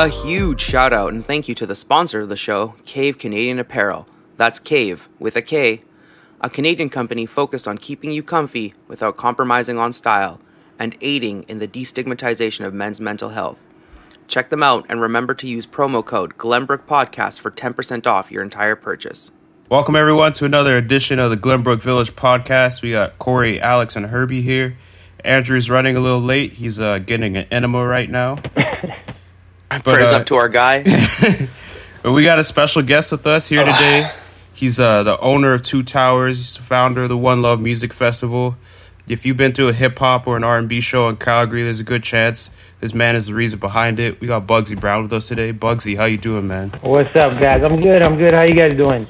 [0.00, 3.58] A huge shout out and thank you to the sponsor of the show, Cave Canadian
[3.58, 4.08] Apparel.
[4.38, 5.82] That's Cave with a K,
[6.40, 10.40] a Canadian company focused on keeping you comfy without compromising on style
[10.78, 13.58] and aiding in the destigmatization of men's mental health.
[14.26, 18.42] Check them out and remember to use promo code Glenbrook Podcast for 10% off your
[18.42, 19.32] entire purchase.
[19.68, 22.80] Welcome everyone to another edition of the Glenbrook Village Podcast.
[22.80, 24.78] We got Corey, Alex, and Herbie here.
[25.26, 26.54] Andrew's running a little late.
[26.54, 28.38] He's uh, getting an enema right now.
[29.70, 30.82] But, Prayers uh, up to our guy.
[32.02, 34.10] but we got a special guest with us here today.
[34.52, 36.38] He's uh, the owner of Two Towers.
[36.38, 38.56] He's the founder of the One Love Music Festival.
[39.06, 41.62] If you've been to a hip hop or an R and B show in Calgary,
[41.62, 44.20] there's a good chance this man is the reason behind it.
[44.20, 45.52] We got Bugsy Brown with us today.
[45.52, 46.70] Bugsy, how you doing, man?
[46.80, 47.62] What's up, guys?
[47.62, 48.02] I'm good.
[48.02, 48.34] I'm good.
[48.34, 49.06] How you guys doing?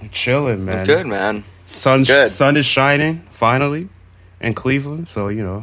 [0.00, 0.86] I'm chilling, man.
[0.86, 1.44] good, man.
[1.64, 2.30] Sun, good.
[2.30, 3.88] sun is shining finally
[4.40, 5.62] in Cleveland, so you know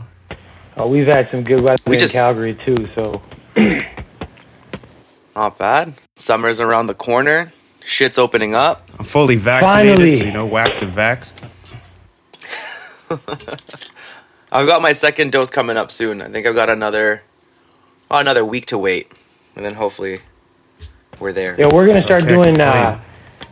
[0.77, 3.21] Oh, we've had some good weather we in just, Calgary too, so
[5.35, 5.93] not bad.
[6.17, 7.53] Summer's around the corner.
[7.83, 8.81] Shit's opening up.
[8.99, 10.13] I'm fully vaccinated, Finally.
[10.13, 11.47] so you know, waxed and vaxxed.
[14.51, 16.21] I've got my second dose coming up soon.
[16.21, 17.23] I think I've got another
[18.11, 19.11] oh, another week to wait,
[19.55, 20.19] and then hopefully
[21.19, 21.55] we're there.
[21.57, 23.01] Yeah, we're gonna start doing uh,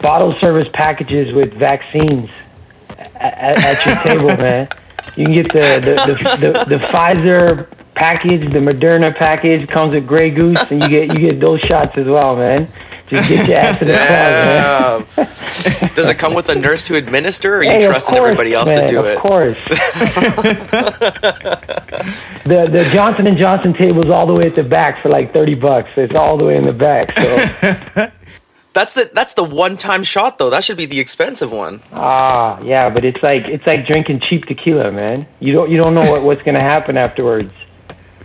[0.01, 2.29] bottle service packages with vaccines
[3.15, 4.67] at, at your table, man.
[5.15, 10.07] You can get the the, the, the, the Pfizer package, the Moderna package comes with
[10.07, 12.67] Grey Goose, and you get you get those shots as well, man.
[13.07, 15.93] Just get your ass to the club, man.
[15.93, 18.67] Does it come with a nurse to administer, or are you trusting course, everybody else
[18.67, 19.17] man, to do of it?
[19.17, 19.57] Of course.
[22.45, 25.33] the the Johnson and Johnson table is all the way at the back for like
[25.33, 25.89] thirty bucks.
[25.97, 27.15] It's all the way in the back.
[27.17, 28.11] So
[28.73, 30.49] That's the that's the one time shot though.
[30.49, 31.81] That should be the expensive one.
[31.91, 35.27] Ah, yeah, but it's like it's like drinking cheap tequila, man.
[35.39, 37.51] You don't you don't know what, what's going to happen afterwards.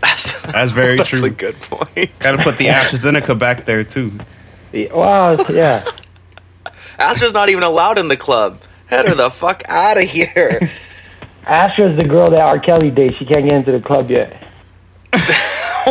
[0.01, 1.21] That's, that's very that's true.
[1.21, 2.19] That's a good point.
[2.19, 4.13] Got to put the AstraZeneca back there too.
[4.73, 5.85] Yeah, well, yeah.
[6.99, 8.61] Astra's not even allowed in the club.
[8.87, 10.71] Head her the fuck out of here.
[11.47, 12.59] Astra's the girl that R.
[12.59, 13.17] Kelly dates.
[13.19, 14.51] She can't get into the club yet.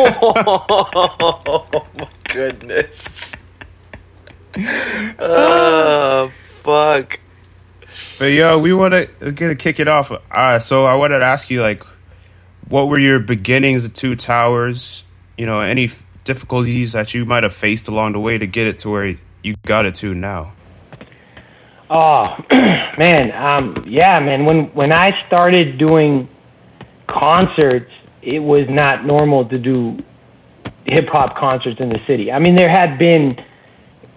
[0.00, 3.36] oh my goodness
[5.18, 6.32] oh
[6.62, 7.20] fuck.
[8.18, 10.10] But yo, we want to gonna kick it off.
[10.30, 11.84] Uh, so I wanted to ask you, like,
[12.68, 15.04] what were your beginnings of Two Towers?
[15.36, 15.90] You know, any
[16.24, 19.54] difficulties that you might have faced along the way to get it to where you
[19.64, 20.52] got it to now?
[21.90, 22.36] Oh
[22.98, 24.44] man, um, yeah, man.
[24.44, 26.28] When when I started doing
[27.08, 27.90] concerts,
[28.22, 29.98] it was not normal to do
[30.84, 32.30] hip hop concerts in the city.
[32.30, 33.36] I mean, there had been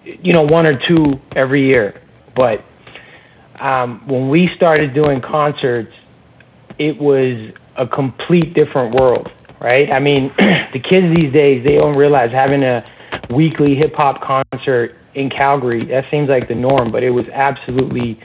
[0.04, 2.00] you know, one or two every year.
[2.34, 2.64] But
[3.62, 5.92] um, when we started doing concerts,
[6.78, 9.28] it was a complete different world,
[9.60, 9.90] right?
[9.90, 12.82] I mean, the kids these days, they don't realize having a
[13.30, 18.18] weekly hip hop concert in Calgary, that seems like the norm, but it was absolutely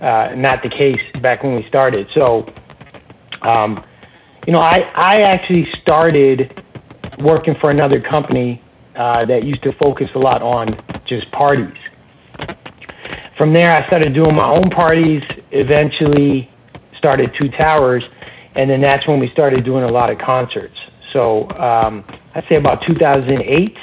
[0.00, 2.06] uh, not the case back when we started.
[2.14, 2.44] So,
[3.48, 3.82] um,
[4.46, 6.52] you know, I, I actually started
[7.18, 8.62] working for another company
[8.96, 10.74] uh, that used to focus a lot on
[11.08, 11.76] just parties.
[13.36, 15.22] From there, I started doing my own parties.
[15.50, 16.48] Eventually,
[16.98, 18.04] started Two Towers,
[18.54, 20.76] and then that's when we started doing a lot of concerts.
[21.12, 23.76] So um, I'd say about 2008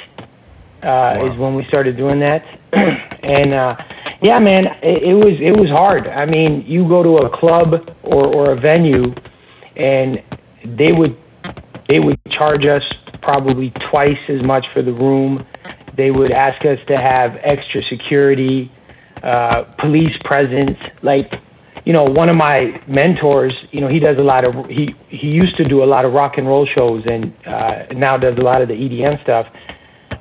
[0.82, 1.26] uh, wow.
[1.26, 2.42] is when we started doing that.
[2.72, 3.76] and uh,
[4.22, 6.06] yeah, man, it, it was it was hard.
[6.06, 9.14] I mean, you go to a club or, or a venue,
[9.76, 10.18] and
[10.78, 11.16] they would
[11.88, 12.82] they would charge us
[13.22, 15.46] probably twice as much for the room.
[15.96, 18.70] They would ask us to have extra security,
[19.22, 20.78] uh, police presence.
[21.02, 21.30] Like,
[21.84, 25.28] you know, one of my mentors, you know, he does a lot of he he
[25.28, 28.42] used to do a lot of rock and roll shows and uh, now does a
[28.42, 29.46] lot of the EDM stuff.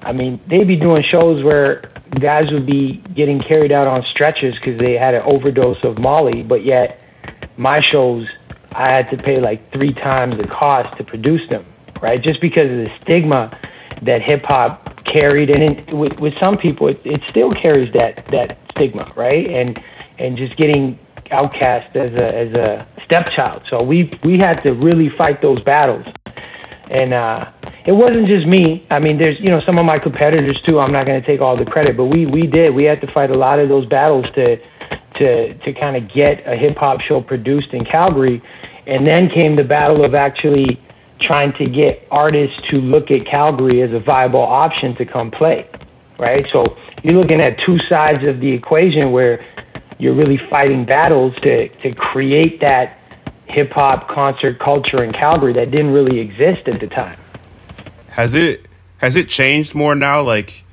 [0.01, 1.81] I mean, they'd be doing shows where
[2.21, 6.43] guys would be getting carried out on stretchers because they had an overdose of Molly,
[6.43, 6.99] but yet
[7.57, 8.25] my shows
[8.71, 11.70] I had to pay like three times the cost to produce them
[12.01, 12.21] right?
[12.21, 13.51] Just because of the stigma
[14.05, 18.25] that hip hop carried, and in, with, with some people, it, it still carries that
[18.31, 19.45] that stigma, right?
[19.45, 19.79] And
[20.19, 20.99] and just getting
[21.31, 23.63] outcast as a as a stepchild.
[23.69, 26.05] So we we had to really fight those battles,
[26.89, 27.45] and uh,
[27.85, 28.85] it wasn't just me.
[28.89, 30.79] I mean, there's you know some of my competitors too.
[30.79, 32.73] I'm not going to take all the credit, but we we did.
[32.73, 34.57] We had to fight a lot of those battles to
[35.19, 38.41] to to kind of get a hip hop show produced in Calgary,
[38.87, 40.79] and then came the battle of actually
[41.21, 45.69] trying to get artists to look at Calgary as a viable option to come play,
[46.19, 46.45] right?
[46.51, 46.63] So
[47.03, 49.45] you're looking at two sides of the equation where
[49.99, 52.97] you're really fighting battles to, to create that
[53.47, 57.19] hip hop concert culture in Calgary that didn't really exist at the time.
[58.07, 58.65] Has it
[58.97, 60.21] has it changed more now?
[60.21, 60.63] Like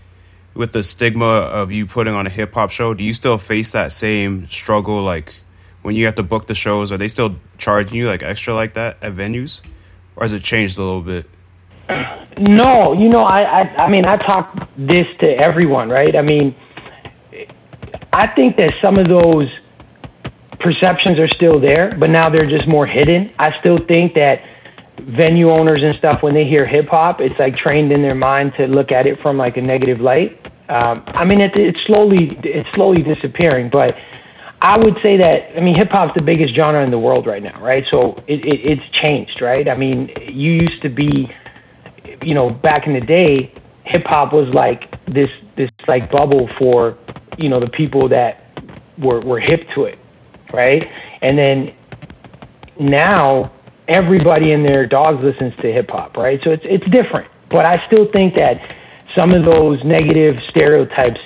[0.55, 3.71] with the stigma of you putting on a hip hop show, do you still face
[3.73, 5.03] that same struggle?
[5.03, 5.35] Like
[5.83, 8.75] when you have to book the shows, are they still charging you like extra like
[8.75, 9.61] that at venues,
[10.19, 11.26] or has it changed a little bit?
[12.38, 16.15] No, you know, I, I, I mean, I talk this to everyone, right?
[16.15, 16.55] I mean,
[18.12, 19.49] I think that some of those
[20.59, 23.31] perceptions are still there, but now they're just more hidden.
[23.38, 24.43] I still think that
[24.99, 28.53] venue owners and stuff, when they hear hip hop, it's like trained in their mind
[28.59, 30.38] to look at it from like a negative light.
[30.69, 33.94] Um, I mean, it, it's slowly it's slowly disappearing, but
[34.60, 37.43] I would say that I mean hip hop's the biggest genre in the world right
[37.43, 37.84] now, right?
[37.90, 39.69] So it, it, it's changed, right?
[39.69, 41.28] I mean, you used to be,
[42.22, 43.52] you know, back in the day,
[43.84, 46.99] hip hop was like this this like bubble for
[47.38, 48.52] you know the people that
[48.99, 49.99] were were hip to it,
[50.52, 50.82] right?
[51.22, 51.75] And then
[52.81, 53.52] now
[53.88, 56.40] everybody and their dogs listens to hip hop, right?
[56.43, 58.58] So it's it's different, but I still think that
[59.16, 61.20] some of those negative stereotypes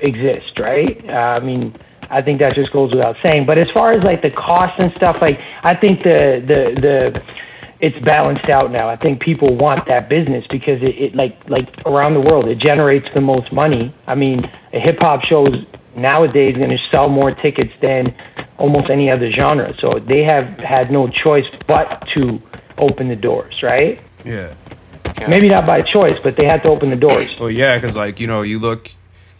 [0.00, 0.96] exist, right?
[1.08, 1.74] Uh, I mean,
[2.10, 3.44] I think that just goes without saying.
[3.46, 7.20] But as far as like the cost and stuff, like I think the the the
[7.80, 8.88] it's balanced out now.
[8.88, 12.58] I think people want that business because it, it like like around the world it
[12.58, 13.94] generates the most money.
[14.06, 15.54] I mean, a hip hop show is
[15.96, 18.14] nowadays going to sell more tickets than
[18.58, 19.72] almost any other genre.
[19.80, 22.40] So they have had no choice but to
[22.78, 24.00] open the doors, right?
[24.24, 24.54] Yeah.
[25.18, 25.28] yeah.
[25.28, 27.38] Maybe not by choice, but they had to open the doors.
[27.38, 28.90] Well, yeah, because like you know, you look,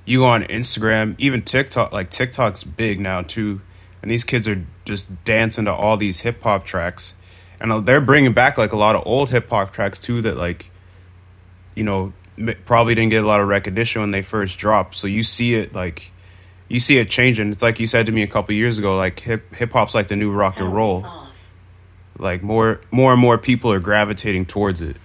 [0.09, 1.93] you go on Instagram, even TikTok.
[1.93, 3.61] Like TikTok's big now too,
[4.01, 7.15] and these kids are just dancing to all these hip hop tracks,
[7.61, 10.39] and uh, they're bringing back like a lot of old hip hop tracks too that
[10.39, 10.71] like,
[11.75, 12.15] you know,
[12.65, 14.95] probably didn't get a lot of recognition when they first dropped.
[14.95, 16.11] So you see it like
[16.69, 17.53] you see it changing.
[17.53, 20.09] It's like you said to me a couple years ago, like hip hip hop's like
[20.09, 21.07] the new rock and roll.
[22.19, 24.97] Like more more and more people are gravitating towards it.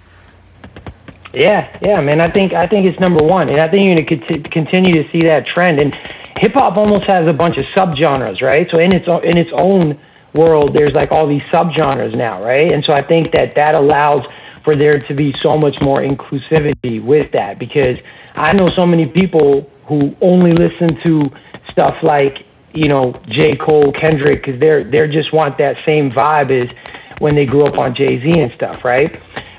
[1.33, 2.21] Yeah, yeah, man.
[2.21, 5.09] I think I think it's number one, and I think you're going to continue to
[5.09, 5.81] see that trend.
[5.81, 5.89] And
[6.37, 8.67] hip hop almost has a bunch of subgenres, right?
[8.69, 9.97] So in its own, in its own
[10.37, 12.69] world, there's like all these subgenres now, right?
[12.69, 14.21] And so I think that that allows
[14.63, 17.97] for there to be so much more inclusivity with that because
[18.35, 21.29] I know so many people who only listen to
[21.73, 22.45] stuff like
[22.77, 26.69] you know J Cole, Kendrick, because they're they're just want that same vibe as
[27.17, 29.09] when they grew up on Jay Z and stuff, right?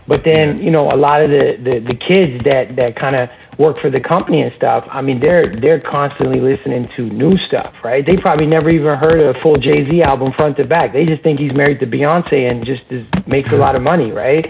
[0.06, 3.29] But then you know a lot of the the, the kids that that kind of
[3.59, 4.85] work for the company and stuff.
[4.91, 8.05] I mean, they're they're constantly listening to new stuff, right?
[8.05, 10.93] They probably never even heard a full Jay Z album front to back.
[10.93, 14.12] They just think he's married to Beyonce and just is, makes a lot of money,
[14.12, 14.47] right?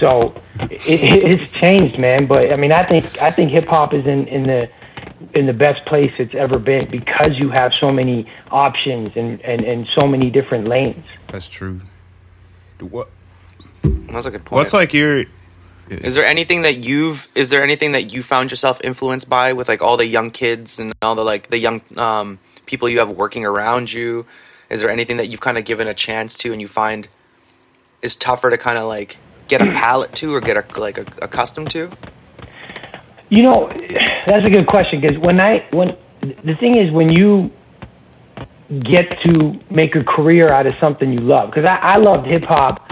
[0.00, 2.26] So it, it's changed, man.
[2.26, 4.68] But I mean, I think I think hip hop is in in the
[5.34, 9.64] in the best place it's ever been because you have so many options and, and,
[9.64, 11.04] and so many different lanes.
[11.30, 11.80] That's true.
[12.80, 13.08] What?
[13.84, 14.58] That's a good point.
[14.58, 15.24] What's like your?
[15.88, 17.28] Is there anything that you've?
[17.34, 20.78] Is there anything that you found yourself influenced by with like all the young kids
[20.78, 24.26] and all the like the young um, people you have working around you?
[24.70, 27.08] Is there anything that you've kind of given a chance to and you find
[28.02, 31.06] is tougher to kind of like get a palate to or get a, like a,
[31.20, 31.90] accustomed to?
[33.28, 33.68] You know,
[34.26, 37.50] that's a good question because when I when the thing is when you
[38.70, 42.42] get to make a career out of something you love because I, I loved hip
[42.44, 42.88] hop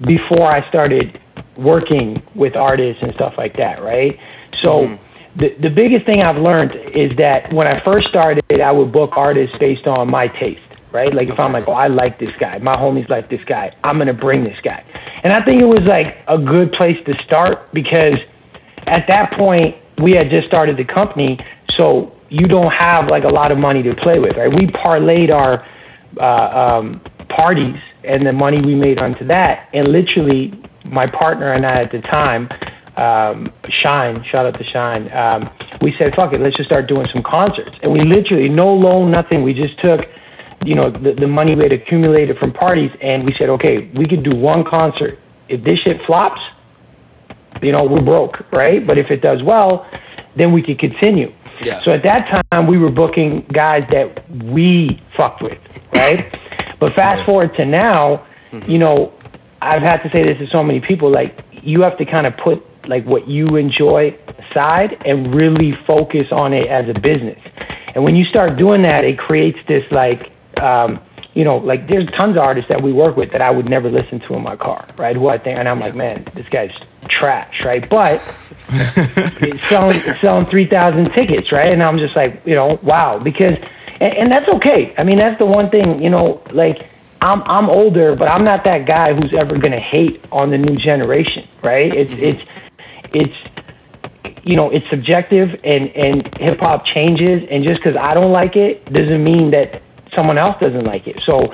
[0.00, 1.20] before I started
[1.56, 4.18] working with artists and stuff like that, right?
[4.62, 5.40] So mm-hmm.
[5.40, 9.12] the the biggest thing I've learned is that when I first started, I would book
[9.16, 10.60] artists based on my taste,
[10.92, 11.12] right?
[11.14, 13.98] Like if I'm like, oh, I like this guy, my homies like this guy, I'm
[13.98, 14.84] gonna bring this guy,
[15.24, 18.18] and I think it was like a good place to start because
[18.86, 21.38] at that point, we had just started the company,
[21.78, 24.50] so you don't have like a lot of money to play with, right?
[24.50, 25.64] We parlayed our
[26.20, 30.52] uh, um, parties and the money we made onto that, and literally,
[30.84, 32.48] my partner and I at the time,
[32.96, 35.50] um, Shine, shout out to Shine, um,
[35.82, 37.76] we said, fuck it, let's just start doing some concerts.
[37.82, 40.00] And we literally, no loan, nothing, we just took,
[40.64, 44.08] you know, the, the money we had accumulated from parties, and we said, okay, we
[44.08, 45.18] could do one concert.
[45.48, 46.40] If this shit flops,
[47.62, 48.86] you know, we're broke, right?
[48.86, 49.86] But if it does well,
[50.36, 51.32] then we could continue.
[51.62, 51.82] Yeah.
[51.82, 55.58] So at that time, we were booking guys that we fucked with,
[55.94, 56.32] right?
[56.78, 58.70] But fast forward to now, mm-hmm.
[58.70, 59.12] you know,
[59.60, 61.10] I've had to say this to so many people.
[61.10, 66.26] Like, you have to kind of put like what you enjoy aside and really focus
[66.30, 67.40] on it as a business.
[67.94, 70.30] And when you start doing that, it creates this like
[70.62, 71.00] um,
[71.36, 73.90] you know, like there's tons of artists that we work with that I would never
[73.90, 75.14] listen to in my car, right?
[75.14, 76.70] Who I think, and I'm like, man, this guy's
[77.10, 77.86] trash, right?
[77.86, 78.22] But
[78.70, 81.70] it's selling it's selling three thousand tickets, right?
[81.70, 83.58] And I'm just like, you know, wow, because,
[84.00, 84.94] and, and that's okay.
[84.98, 88.64] I mean, that's the one thing, you know, like I'm I'm older, but I'm not
[88.64, 91.90] that guy who's ever gonna hate on the new generation, right?
[91.92, 92.24] It's mm-hmm.
[92.24, 92.42] it's
[93.14, 93.38] it's
[94.44, 98.54] you know, it's subjective and and hip hop changes, and just because I don't like
[98.56, 99.82] it doesn't mean that
[100.16, 101.16] someone else doesn't like it.
[101.26, 101.48] So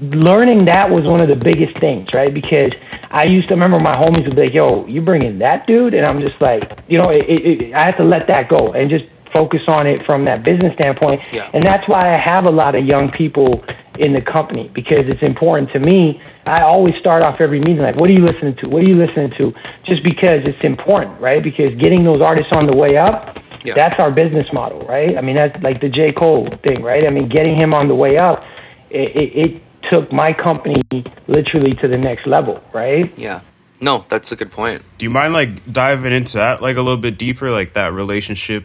[0.00, 2.32] learning that was one of the biggest things, right?
[2.32, 2.72] Because
[3.10, 6.06] I used to remember my homies would be like, "Yo, you bringing that dude," and
[6.06, 9.04] I'm just like, you know, it, it, I had to let that go and just
[9.32, 11.20] focus on it from that business standpoint.
[11.32, 11.50] Yeah.
[11.52, 13.64] And that's why I have a lot of young people
[13.98, 16.20] in the company because it's important to me.
[16.46, 18.68] I always start off every meeting like, "What are you listening to?
[18.68, 19.52] What are you listening to?"
[19.84, 21.42] Just because it's important, right?
[21.42, 23.74] Because getting those artists on the way up, Yeah.
[23.74, 25.16] that's our business model, right?
[25.16, 27.06] I mean, that's like the J Cole thing, right?
[27.06, 28.42] I mean, getting him on the way up,
[28.90, 30.82] it, it, it took my company
[31.28, 33.12] literally to the next level, right?
[33.16, 33.40] Yeah.
[33.82, 34.82] No, that's a good point.
[34.98, 38.64] Do you mind like diving into that like a little bit deeper, like that relationship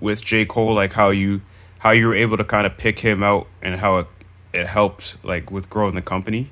[0.00, 0.44] with J.
[0.44, 1.40] Cole, like how you
[1.78, 4.06] how you were able to kind of pick him out and how it
[4.52, 6.50] it helped like with growing the company?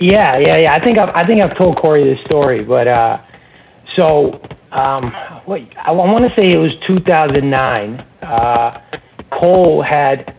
[0.00, 0.74] Yeah, yeah, yeah.
[0.74, 3.18] I think I've, I think I've told Corey this story, but uh,
[3.98, 4.40] so
[4.72, 5.12] um,
[5.46, 8.00] what I want to say it was 2009.
[8.22, 8.80] Uh,
[9.40, 10.36] Cole had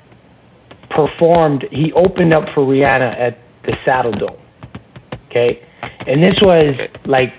[0.89, 1.65] performed.
[1.71, 4.39] He opened up for Rihanna at the Saddledome.
[5.29, 5.65] Okay,
[6.05, 7.33] and this was like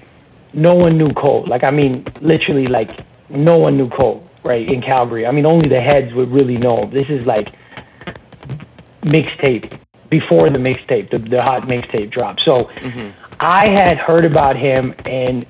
[0.52, 1.44] no one knew Cole.
[1.48, 2.90] Like I mean, literally, like
[3.30, 4.27] no one knew Cole.
[4.44, 5.26] Right in Calgary.
[5.26, 6.88] I mean, only the heads would really know.
[6.92, 7.48] This is like
[9.02, 9.78] mixtape
[10.10, 12.36] before the mixtape, the, the hot mixtape drop.
[12.44, 13.10] So mm-hmm.
[13.40, 15.46] I had heard about him, and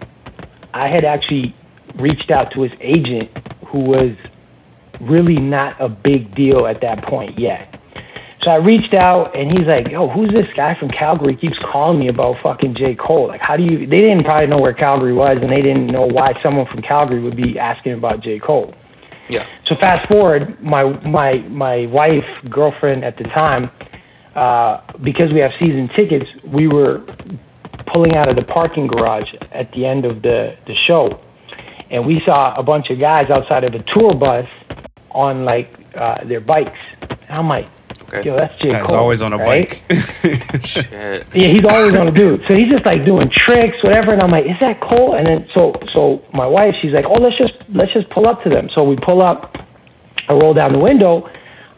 [0.74, 1.54] I had actually
[1.98, 3.30] reached out to his agent,
[3.68, 4.16] who was
[5.00, 7.77] really not a big deal at that point yet.
[8.48, 11.36] So I reached out, and he's like, "Yo, who's this guy from Calgary?
[11.36, 13.28] Keeps calling me about fucking J Cole.
[13.28, 16.06] Like, how do you?" They didn't probably know where Calgary was, and they didn't know
[16.06, 18.72] why someone from Calgary would be asking about J Cole.
[19.28, 19.46] Yeah.
[19.66, 23.70] So fast forward, my my my wife, girlfriend at the time,
[24.34, 27.04] uh, because we have season tickets, we were
[27.92, 31.20] pulling out of the parking garage at the end of the the show,
[31.90, 34.46] and we saw a bunch of guys outside of a tour bus
[35.10, 36.80] on like uh, their bikes.
[37.28, 37.66] And I'm like,
[38.02, 38.24] Okay.
[38.24, 38.96] yo, that's J Guy's Cole.
[38.96, 39.82] always on a right?
[39.88, 40.60] bike.
[40.64, 41.26] Shit.
[41.34, 42.42] Yeah, he's always on a dude.
[42.48, 44.12] So he's just like doing tricks, whatever.
[44.12, 45.14] And I'm like, is that Cole?
[45.16, 48.42] And then so so my wife, she's like, oh, let's just let's just pull up
[48.44, 48.68] to them.
[48.76, 49.54] So we pull up.
[50.28, 51.28] I roll down the window.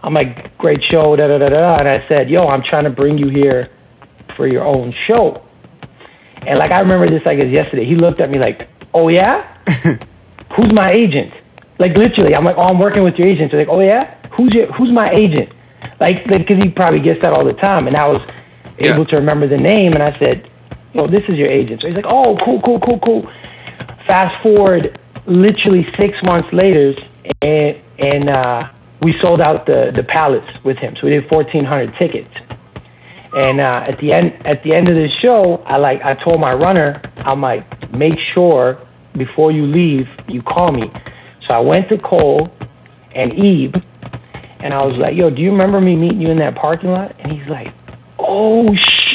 [0.02, 1.76] I'm like, great show, da da da da.
[1.78, 3.70] And I said, yo, I'm trying to bring you here
[4.36, 5.42] for your own show.
[6.46, 7.84] And like I remember this like as yesterday.
[7.84, 9.58] He looked at me like, oh yeah,
[10.56, 11.32] who's my agent?
[11.78, 13.52] Like literally, I'm like, oh, I'm working with your agent.
[13.52, 15.50] He's like, oh yeah, who's your who's my agent?
[16.00, 17.86] Like, because he probably gets that all the time.
[17.86, 18.22] And I was
[18.78, 18.94] Yeah.
[18.94, 20.48] able to remember the name, and I said,
[20.94, 23.22] "Well, this is your agent." So he's like, "Oh, cool, cool, cool, cool."
[24.08, 26.94] Fast forward, literally six months later,
[27.42, 28.68] and and uh,
[29.02, 30.94] we sold out the the palace with him.
[30.96, 32.32] So we did fourteen hundred tickets.
[33.32, 36.40] And uh, at the end at the end of the show, I like I told
[36.40, 38.78] my runner, I'm like, make sure
[39.16, 40.90] before you leave, you call me.
[41.46, 42.48] So I went to Cole
[43.14, 43.74] and Eve,
[44.62, 47.14] and I was like, "Yo, do you remember me meeting you in that parking lot?"
[47.18, 47.68] And he's like,
[48.18, 48.68] "Oh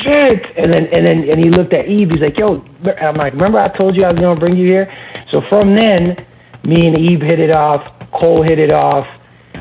[0.04, 2.10] shit!" And then and then and he looked at Eve.
[2.12, 2.64] He's like, "Yo,"
[3.02, 4.92] I'm like, "Remember I told you I was gonna bring you here?"
[5.32, 6.16] So from then,
[6.64, 7.82] me and Eve hit it off.
[8.12, 9.06] Cole hit it off.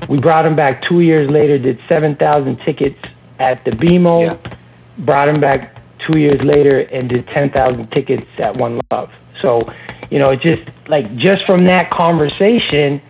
[0.08, 1.58] We brought him back two years later.
[1.58, 2.98] Did seven thousand tickets
[3.38, 4.22] at the BMO.
[4.22, 5.04] Yeah.
[5.04, 5.74] Brought him back
[6.06, 9.10] two years later and did ten thousand tickets at One Love.
[9.42, 9.62] So,
[10.10, 13.00] you know, it just like just from that conversation,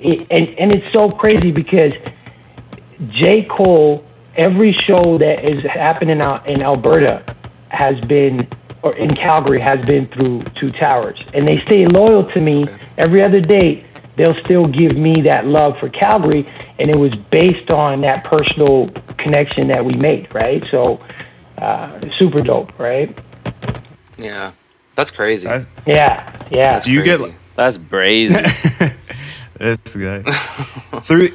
[0.00, 1.92] it, and and it's so crazy because
[3.22, 3.46] J.
[3.56, 4.04] Cole,
[4.36, 7.36] every show that is happening out in Alberta
[7.70, 8.48] has been,
[8.82, 12.66] or in Calgary has been through Two Towers, and they stay loyal to me.
[12.98, 13.84] Every other date,
[14.18, 16.46] they'll still give me that love for Calgary,
[16.78, 20.62] and it was based on that personal connection that we made, right?
[20.70, 21.00] So,
[21.58, 23.16] uh, super dope, right?
[24.18, 24.52] Yeah.
[24.94, 25.46] That's crazy.
[25.46, 26.72] That's- Yeah, yeah.
[26.74, 27.36] That's Do you get- crazy.
[27.56, 28.94] That's brazy.
[29.58, 30.22] this guy
[31.00, 31.28] through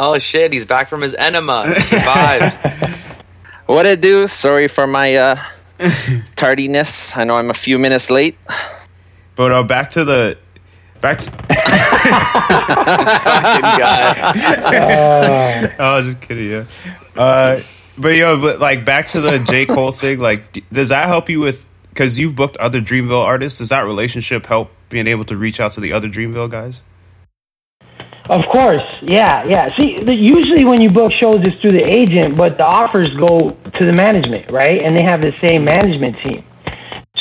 [0.00, 1.66] Oh shit, he's back from his enema.
[1.74, 2.56] He survived.
[3.66, 4.28] what it do?
[4.28, 5.36] Sorry for my uh,
[6.36, 7.16] tardiness.
[7.16, 8.38] I know I'm a few minutes late.
[9.34, 10.38] but uh, back to the
[11.00, 11.46] back to, Fucking
[13.78, 15.74] guy.
[15.78, 16.64] oh just kidding yeah
[17.16, 17.60] uh
[17.96, 21.28] but yo but like back to the j cole thing like d- does that help
[21.28, 25.36] you with because you've booked other dreamville artists does that relationship help being able to
[25.36, 26.82] reach out to the other dreamville guys
[28.28, 29.68] Of course, yeah, yeah.
[29.80, 33.56] See, the, usually when you book shows, it's through the agent, but the offers go
[33.56, 34.84] to the management, right?
[34.84, 36.44] And they have the same management team.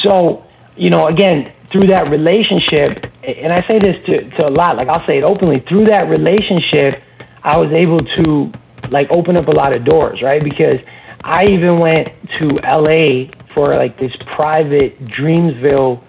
[0.04, 0.44] So,
[0.76, 4.90] you know, again, through that relationship, and I say this to, to a lot, like
[4.90, 7.00] I'll say it openly, through that relationship,
[7.44, 8.52] I was able to
[8.92, 10.44] like open up a lot of doors, right?
[10.44, 10.80] Because
[11.24, 12.08] I even went
[12.40, 16.04] to LA for like this private Dreamville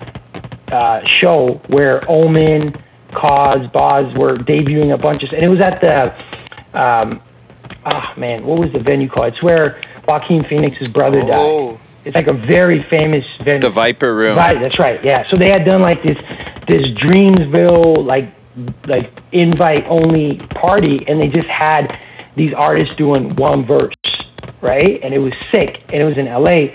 [0.73, 2.75] uh, show where Omen,
[3.15, 7.21] Cozz, Bas were debuting a bunch of, and it was at the, um,
[7.93, 9.33] oh man, what was the venue called?
[9.33, 11.73] It's where Joaquin Phoenix's brother Oh.
[11.73, 11.81] died.
[12.05, 13.61] It's like a very famous venue.
[13.61, 14.37] The Viper Room.
[14.37, 15.01] Right, that's right.
[15.05, 15.25] Yeah.
[15.31, 16.17] So they had done like this
[16.67, 18.33] this Dreamville like
[18.87, 21.87] like invite only party and they just had
[22.37, 23.93] these artists doing one verse,
[24.63, 25.01] right?
[25.03, 26.73] And it was sick and it was in LA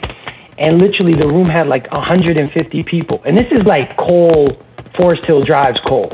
[0.60, 3.22] and literally the room had like 150 people.
[3.25, 4.62] And this is like Cole
[4.98, 6.12] Forest Hill Drive's Cole.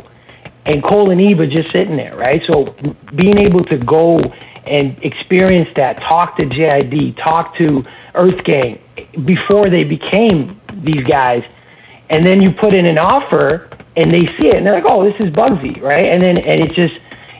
[0.69, 2.41] And Cole and Eva just sitting there, right?
[2.51, 2.75] So
[3.15, 7.83] being able to go and experience that, talk to JID, talk to
[8.13, 8.79] Earth Gang
[9.25, 11.41] before they became these guys,
[12.11, 15.03] and then you put in an offer and they see it and they're like, "Oh,
[15.03, 16.05] this is Bugsy," right?
[16.05, 16.93] And then and it just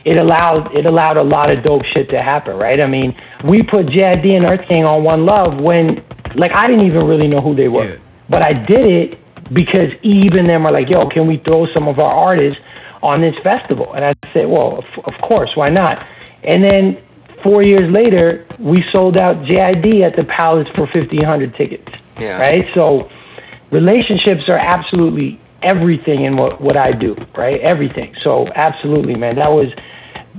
[0.04, 2.80] it allowed it allowed a lot of dope shit to happen, right?
[2.80, 6.02] I mean, we put JID and Earth Gang on One Love when
[6.34, 7.96] like I didn't even really know who they were, Yeah.
[8.28, 9.18] but I did it
[9.52, 12.60] because Eve and them are like, "Yo, can we throw some of our artists
[13.02, 16.06] on this festival?" And I said, "Well, of, of course, why not?"
[16.44, 16.98] And then
[17.42, 21.88] four years later, we sold out JID at the Palace for fifteen hundred tickets.
[22.18, 22.38] Yeah.
[22.38, 22.66] Right.
[22.74, 23.08] So
[23.70, 27.16] relationships are absolutely everything in what what I do.
[27.36, 27.60] Right.
[27.60, 28.14] Everything.
[28.22, 29.68] So absolutely, man, that was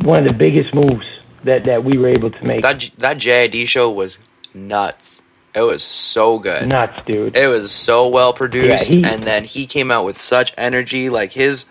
[0.04, 1.06] one of the biggest moves
[1.44, 2.62] that that we were able to make.
[2.62, 4.18] That that JID show was
[4.54, 5.24] nuts.
[5.54, 6.70] It was so good.
[6.70, 7.36] Nuts, dude.
[7.36, 11.10] It was so well produced, Yeah, he- and then he came out with such energy.
[11.10, 11.66] Like his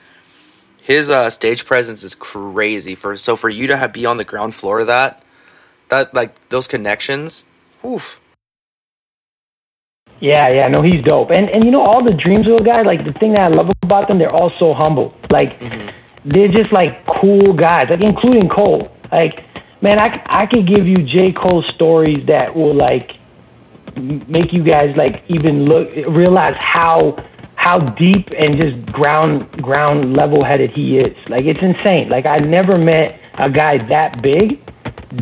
[0.82, 2.94] his uh, stage presence is crazy.
[2.94, 5.22] For so for you to have be on the ground floor of that,
[5.88, 7.44] that like those connections,
[7.84, 8.20] oof.
[10.20, 11.30] Yeah, yeah, no, he's dope.
[11.30, 14.08] And and you know all the Dreamville guys, like the thing that I love about
[14.08, 15.14] them, they're all so humble.
[15.30, 15.58] Like
[16.24, 18.90] they're just like cool guys, like including Cole.
[19.10, 19.40] Like
[19.80, 23.12] man, I I could give you J Cole stories that will like
[23.96, 27.16] make you guys like even look realize how
[27.60, 31.14] how deep and just ground ground level headed he is.
[31.28, 32.08] Like it's insane.
[32.08, 34.64] Like I never met a guy that big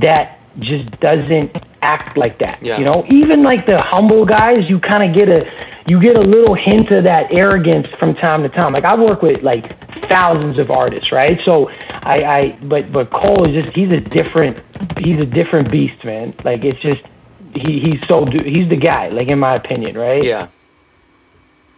[0.02, 1.50] that just doesn't
[1.82, 2.62] act like that.
[2.62, 2.78] Yeah.
[2.78, 5.42] You know, even like the humble guys, you kind of get a
[5.88, 8.72] you get a little hint of that arrogance from time to time.
[8.72, 9.64] Like I work with like
[10.08, 11.38] thousands of artists, right?
[11.44, 14.62] So I, I but but Cole is just he's a different
[15.02, 16.38] he's a different beast, man.
[16.44, 17.02] Like it's just
[17.50, 20.22] he he's so he's the guy, like in my opinion, right?
[20.22, 20.54] Yeah.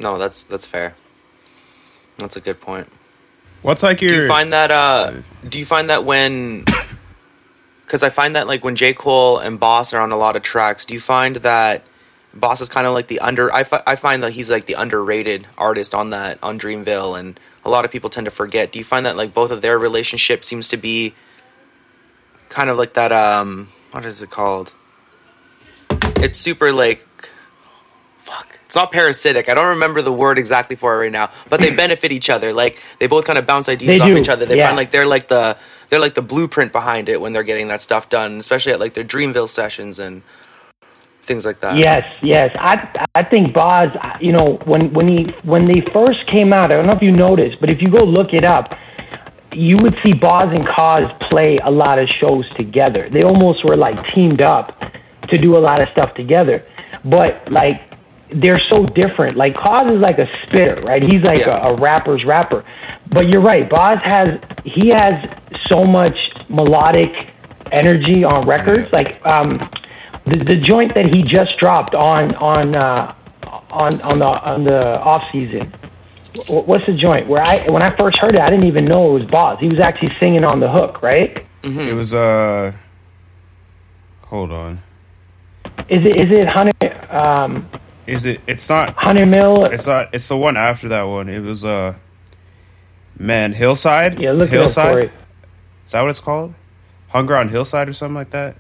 [0.00, 0.94] No, that's that's fair.
[2.18, 2.88] That's a good point.
[3.62, 5.12] What's like Do your you find that uh
[5.46, 6.64] do you find that when
[7.86, 10.42] cuz I find that like when J Cole and Bas are on a lot of
[10.42, 11.84] tracks, do you find that
[12.32, 14.74] Bas is kind of like the under I, fi- I find that he's like the
[14.74, 18.72] underrated artist on that on Dreamville and a lot of people tend to forget.
[18.72, 21.14] Do you find that like both of their relationship seems to be
[22.48, 24.72] kind of like that um what is it called?
[26.16, 27.06] It's super like.
[28.70, 29.48] It's not parasitic.
[29.48, 32.52] I don't remember the word exactly for it right now, but they benefit each other.
[32.52, 34.46] Like they both kind of bounce ideas They off do, each other.
[34.46, 34.68] They yeah.
[34.68, 35.56] find like they're like the
[35.88, 38.94] they're like the blueprint behind it when they're getting that stuff done, especially at like
[38.94, 40.22] their Dreamville sessions and
[41.24, 41.78] things like that.
[41.78, 42.54] Yes, yes.
[42.60, 43.88] I I think Bas,
[44.20, 47.10] you know, when when he when they first came out, I don't know if you
[47.10, 48.70] noticed, but if you go look it up,
[49.52, 53.10] you would see Bas and Cozz play a lot of shows together.
[53.12, 54.78] They almost were like teamed up
[55.28, 56.64] to do a lot of stuff together.
[57.04, 57.89] But like
[58.42, 59.36] they're so different.
[59.36, 61.02] Like Cozz is like a spitter, right?
[61.02, 61.66] He's like Yeah.
[61.68, 62.64] a, a rapper's rapper.
[63.12, 65.14] But you're right, Bas has he has
[65.70, 66.16] so much
[66.48, 67.10] melodic
[67.72, 68.88] energy on records.
[68.92, 69.58] Like um
[70.26, 73.14] the, the joint that he just dropped on on uh,
[73.70, 75.72] on on the on the off season.
[76.48, 77.28] What's the joint?
[77.28, 79.58] Where I when I first heard it, I didn't even know it was Bas.
[79.60, 81.44] He was actually singing on the hook, right?
[81.62, 82.72] it was uh
[84.26, 84.80] hold on.
[85.88, 87.68] Is it is it hundred um
[88.10, 89.66] Is it it's not hundred mil?
[89.66, 91.28] it's not it's the one after that one.
[91.28, 91.94] It was uh
[93.18, 94.20] man, Hillside?
[94.20, 95.12] Yeah, look Hillside?
[95.86, 96.54] Is that what it's called?
[97.08, 98.56] Hunger on Hillside or something like that?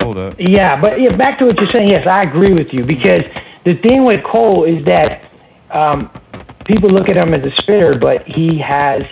[0.00, 0.36] Hold up.
[0.38, 1.88] Yeah, but yeah, back to what you're saying.
[1.88, 3.24] Yes, I agree with you because
[3.64, 5.22] the thing with Cole is that
[5.70, 6.10] um,
[6.66, 9.02] people look at him as a spitter, but he has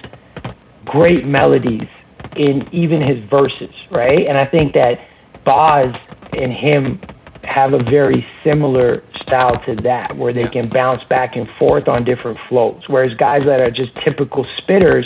[0.84, 1.88] great melodies
[2.36, 4.26] in even his verses, right?
[4.28, 4.98] And I think that
[5.44, 5.94] Bas
[6.32, 7.00] and him
[7.42, 10.48] have a very similar style to that, where they Yeah.
[10.48, 12.88] can bounce back and forth on different floats.
[12.88, 15.04] Whereas guys that are just typical spitters,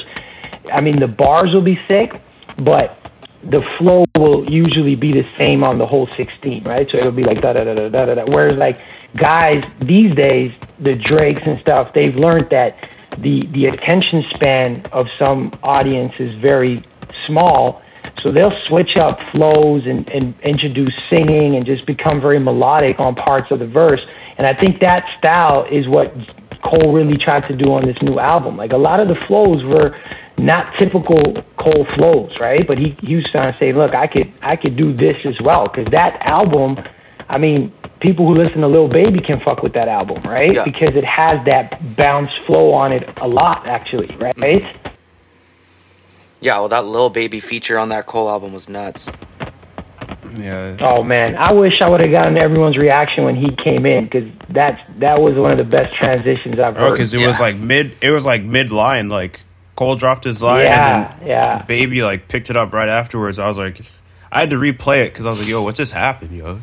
[0.73, 2.13] I mean, the bars will be thick,
[2.59, 2.97] but
[3.45, 6.87] the flow will usually be the same on the whole 16, right?
[6.91, 8.15] So it'll be like da da da da da da.
[8.15, 8.25] da.
[8.27, 8.79] Whereas like
[9.17, 10.51] guys these days,
[10.81, 12.77] the Drakes and stuff, they've learned that
[13.19, 16.85] the the attention span of some audience is very
[17.27, 17.81] small,
[18.23, 23.15] so they'll switch up flows and, and introduce singing and just become very melodic on
[23.15, 24.01] parts of the verse.
[24.37, 26.13] And I think that style is what
[26.63, 28.57] Cole really tried to do on this new album.
[28.57, 29.97] Like a lot of the flows were
[30.37, 31.19] not typical
[31.59, 32.67] Cole flows, right?
[32.67, 35.35] But he he was trying to say, look, I could I could do this as
[35.43, 36.77] well because that album,
[37.29, 40.55] I mean, people who listen to Lil Baby can fuck with that album, right?
[40.55, 40.65] Yeah.
[40.65, 44.37] Because it has that bounce flow on it a lot, actually, right?
[44.37, 44.98] Mm-hmm.
[46.41, 49.11] Yeah, well, that Lil Baby feature on that Cole album was nuts.
[50.37, 50.77] Yeah.
[50.81, 54.29] Oh man, I wish I would have gotten everyone's reaction when he came in because
[54.51, 56.91] that's that was one of the best transitions I've Oh, heard.
[56.93, 57.93] because it was like mid.
[58.03, 59.09] It was like mid line.
[59.09, 59.41] Like
[59.75, 61.63] Cole dropped his line, yeah, and then yeah.
[61.63, 63.39] Baby like picked it up right afterwards.
[63.39, 63.81] I was like,
[64.31, 66.59] I had to replay it because I was like, Yo, what just happened, yo?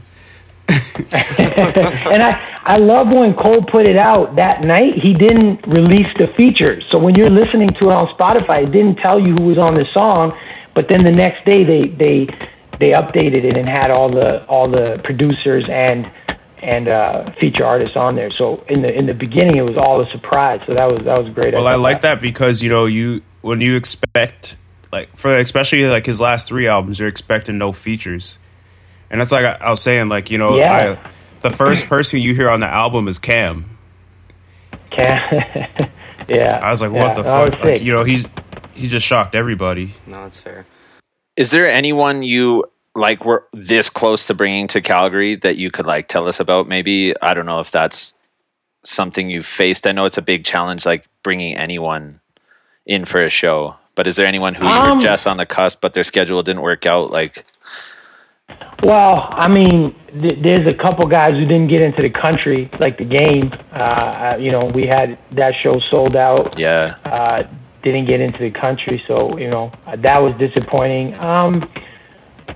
[0.70, 4.96] and I I love when Cole put it out that night.
[5.02, 8.96] He didn't release the features, so when you're listening to it on Spotify, it didn't
[8.98, 10.38] tell you who was on the song.
[10.74, 12.28] But then the next day, they they
[12.80, 16.06] they updated it and had all the all the producers and
[16.62, 18.32] and uh, feature artists on there.
[18.38, 20.62] So in the in the beginning, it was all a surprise.
[20.66, 21.54] So that was that was great.
[21.54, 24.56] Well, I thought like that because you know you when you expect
[24.92, 28.38] like for especially like his last three albums, you're expecting no features,
[29.10, 30.98] and that's like I, I was saying, like you know, Yeah.
[31.04, 33.78] I, the first person you hear on the album is Cam.
[34.92, 35.90] Cam-
[36.28, 36.60] yeah.
[36.62, 37.64] I was like, yeah, what the that was fuck?
[37.64, 38.26] Like, you know, he's
[38.74, 39.94] he just shocked everybody.
[40.08, 40.66] No, that's fair.
[41.38, 42.66] Is there anyone you
[42.96, 46.68] like were this close to bringing to Calgary that you could like tell us about?
[46.68, 48.14] Maybe I don't know if that's
[48.84, 49.86] something you've faced.
[49.88, 52.22] I know it's a big challenge, like bringing anyone
[52.86, 53.76] in for a show.
[53.96, 56.44] But is there anyone who you Um, were just on the cusp, but their schedule
[56.44, 57.12] didn't work out?
[57.12, 57.46] Like,
[58.84, 62.98] Well, I mean, th- there's a couple guys who didn't get into the country, like
[62.98, 63.52] the game.
[63.74, 66.58] Uh, you know, we had that show sold out.
[66.60, 67.44] yeah, Uh,
[67.84, 71.14] didn't get into the country, so you know that was disappointing.
[71.16, 71.70] Um,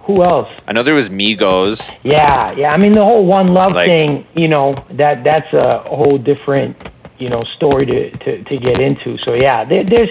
[0.06, 0.48] who else?
[0.68, 1.92] I know there was Migos.
[2.02, 2.72] Yeah, yeah.
[2.72, 4.26] I mean, the whole one love Like- thing.
[4.36, 6.76] You know, that that's a whole different
[7.20, 9.18] you know story to to, to get into.
[9.26, 10.10] So yeah, there, there's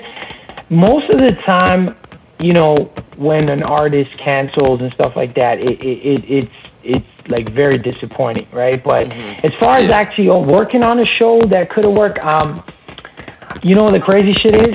[0.71, 1.97] most of the time,
[2.41, 7.29] you know, when an artist cancels and stuff like that, it, it, it it's it's
[7.29, 8.83] like very disappointing, right?
[8.83, 9.11] But
[9.45, 12.65] as far as actually working on a show that could have worked, um,
[13.63, 14.75] you know, the crazy shit is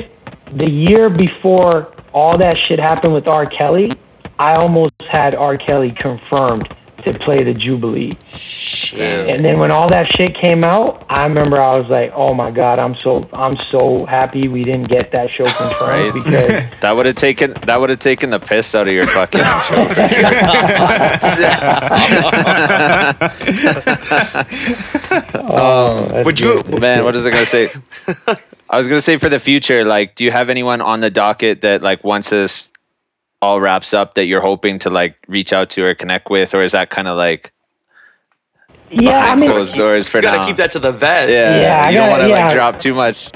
[0.60, 3.50] the year before all that shit happened with R.
[3.50, 3.90] Kelly,
[4.38, 5.58] I almost had R.
[5.58, 6.68] Kelly confirmed
[7.06, 8.18] to play the Jubilee.
[8.36, 9.30] Shit.
[9.30, 12.52] And then when all that shit came out, I remember I was like, "Oh my
[12.52, 16.14] god, I'm so I'm so happy we didn't get that show confirmed Right.
[16.14, 19.40] because That would have taken that would have taken the piss out of your fucking
[19.42, 19.44] show.
[25.36, 26.82] oh, um, that's Would you- good.
[26.82, 27.70] Man, what is I gonna say?
[28.70, 31.62] I was gonna say for the future, like, do you have anyone on the docket
[31.62, 32.72] that like once this
[33.44, 36.62] all wraps up that you're hoping to like reach out to or connect with, or
[36.62, 37.52] is that kind of like
[38.90, 41.32] yeah, I behind mean, closed doors for You gotta keep that to the vest.
[41.32, 42.46] yeah, Yeah, I you don't want to yeah.
[42.46, 43.32] like drop too much.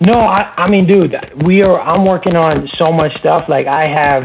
[0.00, 1.80] No, I, I mean, dude, we are.
[1.80, 3.44] I'm working on so much stuff.
[3.48, 4.22] Like I have,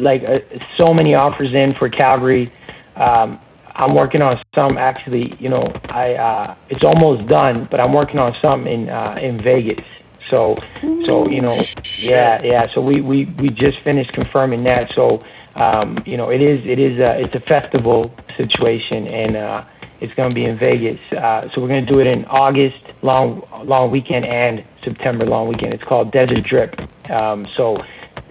[0.00, 0.38] like, uh,
[0.80, 2.52] so many offers in for Calgary.
[2.96, 3.38] Um,
[3.74, 5.34] I'm working on some actually.
[5.38, 9.42] You know, I uh, it's almost done, but I'm working on some in uh, in
[9.42, 9.84] Vegas.
[10.30, 10.56] So,
[11.04, 11.60] so you know,
[11.98, 12.66] yeah, yeah.
[12.74, 14.90] So we we we just finished confirming that.
[14.94, 15.22] So,
[15.54, 19.64] um, you know, it is it is a it's a festival situation, and uh,
[20.00, 21.00] it's going to be in Vegas.
[21.12, 25.48] Uh, so we're going to do it in August, long long weekend, and September long
[25.48, 25.74] weekend.
[25.74, 26.74] It's called Desert Drip.
[27.10, 27.78] Um, so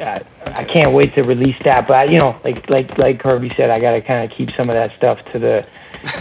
[0.02, 1.88] I can't wait to release that.
[1.88, 4.70] But you know, like like like Kirby said, I got to kind of keep some
[4.70, 5.68] of that stuff to the.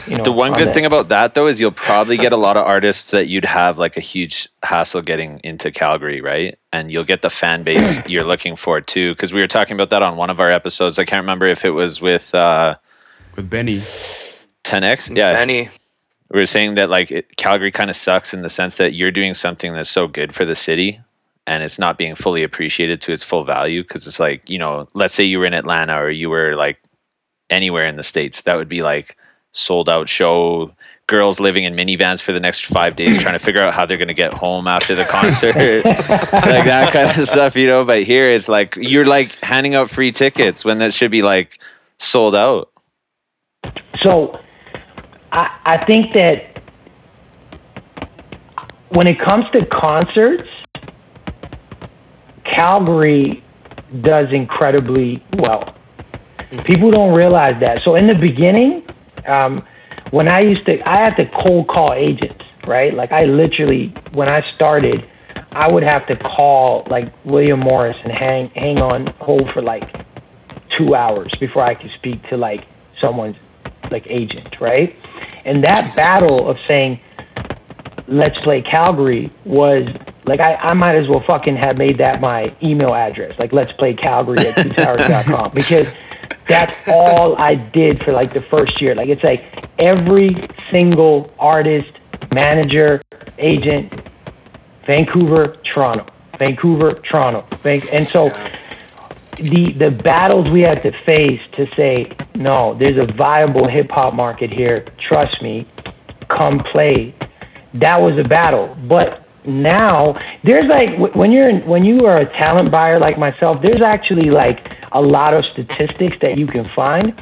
[0.06, 2.32] You know, The one on good the- thing about that though is you'll probably get
[2.32, 6.58] a lot of artists that you'd have like a huge hassle getting into Calgary, right?
[6.70, 9.12] And you'll get the fan base you're looking for too.
[9.12, 10.98] Because we were talking about that on one of our episodes.
[10.98, 12.76] I can't remember if it was with uh,
[13.36, 13.80] with Benny.
[14.64, 15.16] 10x.
[15.16, 15.70] Yeah, Benny.
[16.30, 19.10] we were saying that like it, Calgary kind of sucks in the sense that you're
[19.10, 21.00] doing something that's so good for the city
[21.50, 24.88] and it's not being fully appreciated to its full value because it's like you know
[24.94, 26.80] let's say you were in Atlanta or you were like
[27.50, 29.16] anywhere in the states that would be like
[29.50, 30.72] sold out show
[31.08, 33.96] girls living in minivans for the next five days trying to figure out how they're
[33.96, 35.56] going to get home after the concert.
[36.50, 39.90] Like that kind of stuff you know but here it's like you're like handing out
[39.90, 41.58] free tickets when that should be like
[41.98, 42.70] sold out.
[44.04, 44.38] So,
[45.32, 46.62] I I think that
[48.90, 50.48] when it comes to concerts,
[52.56, 53.44] Calgary
[54.02, 55.76] does incredibly well.
[56.64, 57.78] People don't realize that.
[57.84, 58.86] So in the beginning,
[59.26, 59.66] um,
[60.10, 62.92] when I used to, I had to cold call agents, right?
[62.92, 65.04] Like I literally, when I started,
[65.52, 69.82] I would have to call like William Morris and hang hang on hold for like
[70.78, 72.60] two hours before I could speak to like
[73.00, 73.36] someone's
[73.90, 74.96] like agent, right?
[75.44, 77.00] And that battle of saying,
[78.06, 79.88] Let's Play Calgary was
[80.30, 83.72] like I, I might as well fucking have made that my email address, like Let's
[83.72, 85.88] Play Calgary at twotowers.com because
[86.46, 88.94] that's all I did for like the first year.
[88.94, 89.42] Like it's like
[89.76, 90.30] every
[90.72, 91.90] single artist,
[92.30, 93.02] manager,
[93.38, 93.92] agent,
[94.86, 96.06] Vancouver, Toronto,
[96.38, 98.28] Vancouver, Toronto, and so
[99.34, 104.14] the the battles we had to face to say no, there's a viable hip hop
[104.14, 104.86] market here.
[105.08, 105.68] Trust me,
[106.28, 107.16] come play.
[107.74, 112.70] That was a battle, but now there's like when you're when you are a talent
[112.70, 114.58] buyer like myself, there's actually like
[114.92, 117.12] a lot of statistics that you can find,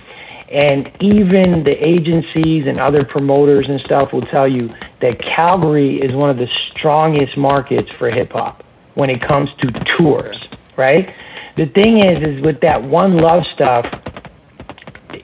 [0.50, 4.68] and even the agencies and other promoters and stuff will tell you
[5.00, 9.70] that Calgary is one of the strongest markets for hip hop when it comes to
[9.94, 10.36] tours,
[10.76, 11.08] right?
[11.56, 13.84] The thing is, is with that one love stuff,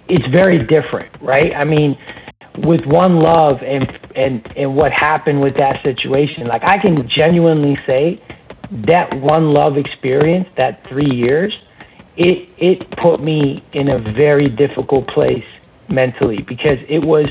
[0.08, 1.52] it's very different, right?
[1.54, 1.96] I mean,
[2.58, 7.76] with one love and and and what happened with that situation, like I can genuinely
[7.86, 8.22] say
[8.86, 11.52] that one love experience, that three years,
[12.16, 15.44] it it put me in a very difficult place
[15.88, 17.26] mentally because it was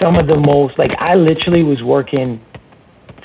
[0.00, 2.40] some of the most like I literally was working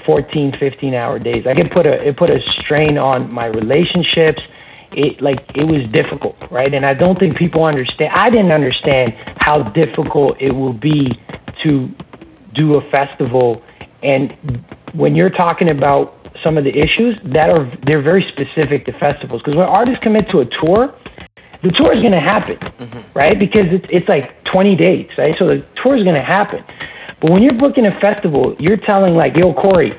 [0.06, 1.44] 14 15 hour days.
[1.46, 4.42] Like it put a it put a strain on my relationships.
[4.92, 6.74] It like it was difficult right?
[6.74, 11.08] And I don't think people understand I didn't understand how difficult it will be
[11.64, 11.90] to
[12.54, 13.62] do a festival.
[14.02, 14.34] And
[14.94, 19.42] when you're talking about some of the issues that are they're very specific to festivals.
[19.42, 20.94] Because when artists commit to a tour
[21.64, 23.18] the tour is going to happen mm-hmm.
[23.18, 23.40] right?
[23.40, 25.34] Because it's, it's like 20 dates right?
[25.40, 26.60] So the tour is going to happen.
[27.22, 29.94] But when you're booking a festival you're telling like yo corey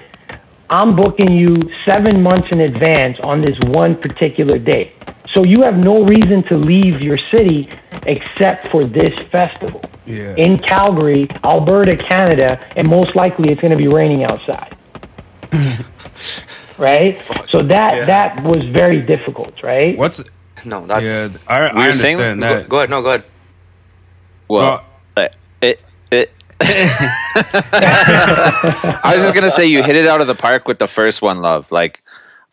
[0.71, 1.57] i'm booking you
[1.89, 4.93] seven months in advance on this one particular date
[5.35, 7.69] so you have no reason to leave your city
[8.07, 10.35] except for this festival yeah.
[10.37, 14.77] in calgary alberta canada and most likely it's going to be raining outside
[16.79, 17.21] right?
[17.51, 18.05] So that yeah.
[18.07, 19.97] that was very difficult, right?
[19.97, 20.23] What's
[20.65, 20.87] no?
[20.87, 21.29] That's yeah.
[21.47, 22.65] I, I understand saying, that.
[22.65, 22.91] Go, go, ahead.
[22.91, 23.25] No, go ahead.
[24.49, 24.85] Well,
[25.17, 25.29] well
[25.61, 26.33] it, it,
[29.03, 31.23] I was just gonna say you hit it out of the park with the first
[31.23, 31.71] one, love.
[31.73, 32.03] Like,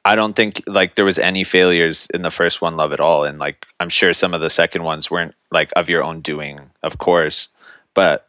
[0.03, 3.23] I don't think like there was any failures in the first one, love at all,
[3.23, 6.71] and like I'm sure some of the second ones weren't like of your own doing,
[6.81, 7.49] of course,
[7.93, 8.27] but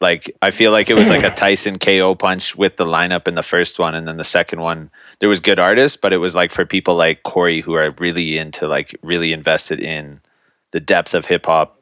[0.00, 3.34] like I feel like it was like a Tyson KO punch with the lineup in
[3.34, 6.34] the first one, and then the second one there was good artists, but it was
[6.34, 10.20] like for people like Corey who are really into like really invested in
[10.72, 11.80] the depth of hip hop.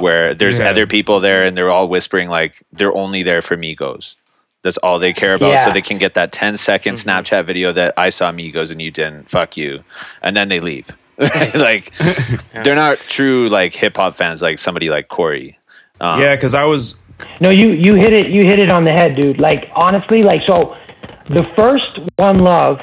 [0.00, 0.68] Where there's yeah.
[0.70, 4.14] other people there and they're all whispering like they're only there for Migos.
[4.62, 5.64] That's all they care about, yeah.
[5.64, 7.08] so they can get that 10 second mm-hmm.
[7.08, 9.30] Snapchat video that I saw Migos and you didn't.
[9.30, 9.84] Fuck you,
[10.22, 10.90] and then they leave.
[11.18, 12.62] like yeah.
[12.62, 15.58] they're not true like hip hop fans like somebody like Corey.
[16.00, 16.94] Um, yeah, because I was
[17.40, 19.40] no, you you hit it you hit it on the head, dude.
[19.40, 20.74] Like honestly, like so
[21.30, 22.78] the first One Love,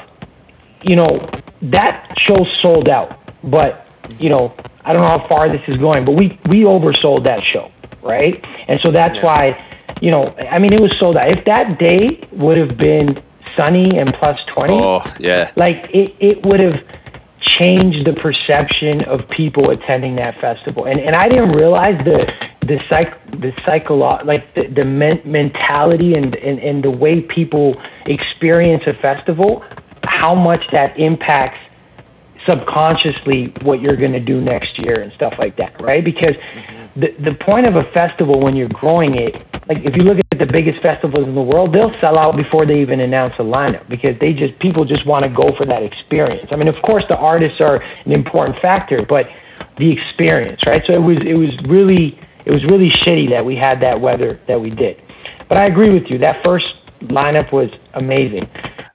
[0.82, 1.28] you know,
[1.62, 3.18] that show sold out.
[3.42, 3.86] But,
[4.18, 7.40] you know, I don't know how far this is going, but we we oversold that
[7.52, 7.70] show,
[8.02, 8.34] right?
[8.68, 9.24] And so that's yeah.
[9.24, 11.30] why, you know, I mean it was sold out.
[11.36, 13.22] If that day would have been
[13.56, 15.52] sunny and plus 20, oh, yeah.
[15.56, 16.80] Like it it would have
[17.60, 20.84] changed the perception of people attending that festival.
[20.84, 22.26] And and I didn't realize the
[22.66, 27.80] the psych the psycholo- like the, the men- mentality and, and and the way people
[28.06, 29.64] experience a festival,
[30.02, 31.58] how much that impacts
[32.48, 36.04] subconsciously what you're going to do next year and stuff like that, right?
[36.04, 37.00] Because mm-hmm.
[37.00, 39.34] the the point of a festival when you're growing it,
[39.68, 42.66] like if you look at the biggest festivals in the world, they'll sell out before
[42.66, 45.82] they even announce a lineup because they just people just want to go for that
[45.82, 46.48] experience.
[46.52, 49.26] I mean, of course, the artists are an important factor, but
[49.78, 50.82] the experience, right?
[50.86, 54.38] So it was it was really it was really shitty that we had that weather
[54.46, 55.02] that we did.
[55.48, 56.18] But I agree with you.
[56.18, 56.66] That first
[57.02, 58.48] lineup was amazing.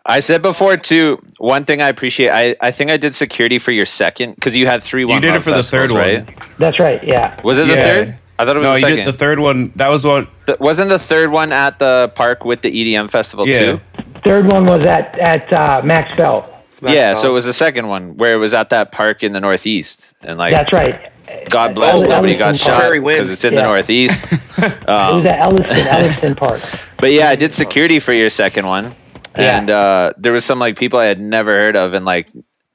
[0.05, 1.19] I said before too.
[1.37, 2.29] One thing I appreciate.
[2.29, 5.01] I, I think I did security for your second because you had three.
[5.01, 6.25] You did it for the third right?
[6.25, 6.35] one.
[6.59, 7.01] That's right.
[7.05, 7.39] Yeah.
[7.43, 8.17] Was it the third?
[8.41, 8.97] I thought it was no, the second.
[8.97, 9.71] you the third one.
[9.75, 10.27] That was one.
[10.45, 13.59] The, wasn't the third one at the park with the EDM festival yeah.
[13.59, 13.81] too?
[14.25, 16.63] Third one was at at uh, Max Bell.
[16.81, 17.21] Max yeah, Bell.
[17.21, 20.13] so it was the second one where it was at that park in the Northeast,
[20.21, 21.11] and like that's right.
[21.49, 22.01] God bless.
[22.01, 23.61] nobody got shot because it's in yeah.
[23.61, 24.25] the Northeast.
[24.61, 26.61] Um, it was at Elliston, Elliston Park.
[26.97, 28.93] But yeah, I did security for your second one,
[29.35, 29.57] yeah.
[29.57, 32.27] and uh, there was some like people I had never heard of, and like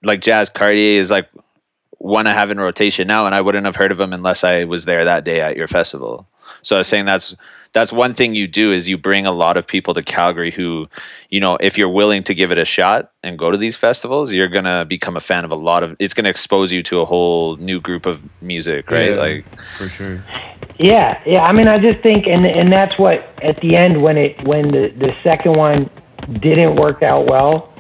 [0.02, 1.28] like Jazz Cartier is like
[1.98, 4.64] one I have in rotation now, and I wouldn't have heard of him unless I
[4.64, 6.26] was there that day at your festival.
[6.62, 7.34] So I was saying that's
[7.72, 10.88] that's one thing you do is you bring a lot of people to Calgary who,
[11.28, 14.32] you know, if you're willing to give it a shot and go to these festivals,
[14.32, 15.94] you're gonna become a fan of a lot of.
[15.98, 19.10] It's gonna expose you to a whole new group of music, right?
[19.10, 20.24] Yeah, like for sure.
[20.78, 21.42] Yeah, yeah.
[21.42, 24.70] I mean, I just think, and and that's what at the end when it when
[24.70, 25.90] the the second one
[26.40, 27.74] didn't work out well,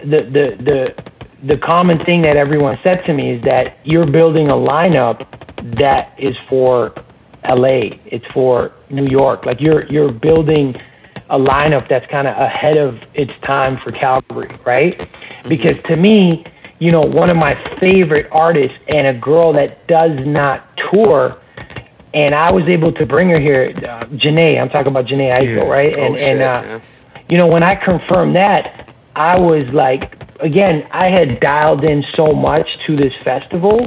[0.00, 1.07] the the the
[1.46, 5.26] the common thing that everyone said to me is that you're building a lineup
[5.78, 6.94] that is for
[7.48, 9.46] LA, it's for New York.
[9.46, 10.74] Like you're you're building
[11.30, 14.98] a lineup that's kind of ahead of its time for Calgary, right?
[14.98, 15.48] Mm-hmm.
[15.48, 16.44] Because to me,
[16.78, 21.40] you know, one of my favorite artists and a girl that does not tour
[22.14, 24.60] and I was able to bring her here, uh, Jhené.
[24.60, 25.68] I'm talking about Jhené Aiko, yeah.
[25.68, 25.96] right?
[25.96, 26.80] And oh, and uh, yeah.
[27.28, 32.32] you know, when I confirmed that, I was like, again, I had dialed in so
[32.32, 33.78] much to this festival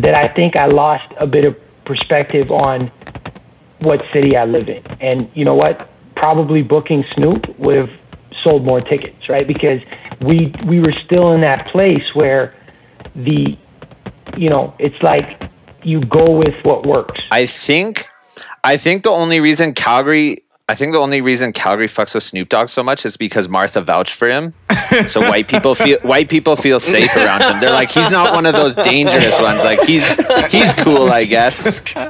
[0.00, 2.90] that I think I lost a bit of perspective on
[3.80, 4.82] what city I live in.
[5.00, 5.90] And you know what?
[6.16, 7.90] Probably booking Snoop would have
[8.44, 9.46] sold more tickets, right?
[9.46, 9.80] Because
[10.24, 12.54] we we were still in that place where
[13.14, 13.56] the
[14.36, 15.50] you know, it's like
[15.82, 17.20] you go with what works.
[17.30, 18.08] I think
[18.64, 22.48] I think the only reason Calgary I think the only reason Calgary fucks with Snoop
[22.48, 24.54] Dogg so much is because Martha vouched for him.
[25.08, 27.60] So white people feel white people feel safe around him.
[27.60, 29.62] They're like, he's not one of those dangerous ones.
[29.64, 30.08] Like he's
[30.50, 31.82] he's cool, I guess.
[31.96, 32.04] yo,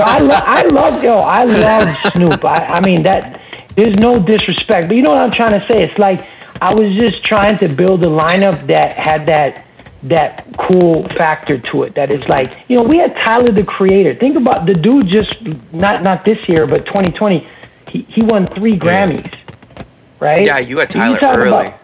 [0.00, 2.44] I, lo- I love yo, I love Snoop.
[2.44, 3.40] I, I mean that
[3.76, 5.82] there's no disrespect, but you know what I'm trying to say.
[5.82, 6.24] It's like
[6.60, 9.66] I was just trying to build a lineup that had that
[10.02, 14.16] that cool factor to it that is like you know we had Tyler the Creator.
[14.16, 15.34] Think about the dude just
[15.72, 17.46] not not this year but 2020.
[17.88, 19.84] He he won three Grammys, yeah.
[20.18, 20.46] right?
[20.46, 21.48] Yeah, you had Tyler early.
[21.48, 21.80] About,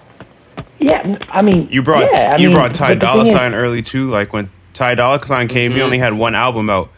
[0.79, 4.09] yeah, I mean you brought yeah, you mean, brought Ty Dolla Sign early too.
[4.09, 5.77] Like when Ty Dolla Sign came, mm-hmm.
[5.77, 6.91] he only had one album out.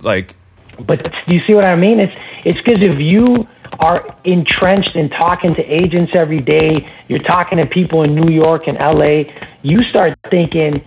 [0.00, 0.36] Like,
[0.84, 2.00] but do you see what I mean?
[2.00, 2.12] It's
[2.44, 3.46] it's because if you
[3.78, 8.62] are entrenched in talking to agents every day, you're talking to people in New York
[8.66, 9.24] and LA,
[9.64, 10.84] you start thinking,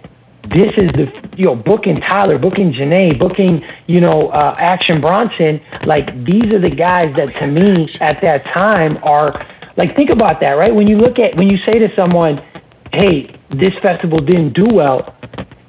[0.56, 5.60] this is the you know booking Tyler, booking Jhené, booking you know uh, Action Bronson.
[5.86, 9.34] Like these are the guys that to me at that time are
[9.76, 12.38] like think about that right when you look at when you say to someone,
[12.94, 15.18] hey, this festival didn't do well,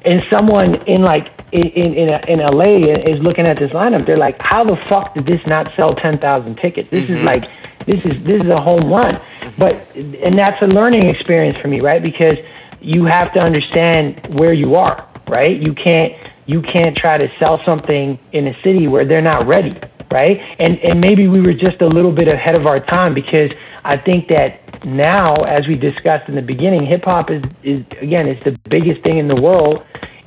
[0.05, 2.77] and someone in like in in in LA
[3.09, 6.18] is looking at this lineup, they're like, how the fuck did this not sell ten
[6.18, 6.88] thousand tickets?
[6.90, 7.16] This mm-hmm.
[7.16, 7.51] is like
[7.87, 9.21] this is this is a home run.
[9.57, 12.03] But and that's a learning experience for me, right?
[12.03, 12.37] Because
[12.81, 15.57] you have to understand where you are, right?
[15.61, 16.12] You can't
[16.47, 19.75] you can't try to sell something in a city where they're not ready,
[20.11, 20.37] right?
[20.59, 23.51] And and maybe we were just a little bit ahead of our time because
[23.85, 28.27] I think that now, as we discussed in the beginning, hip hop is is again
[28.29, 29.83] it's the biggest thing in the world,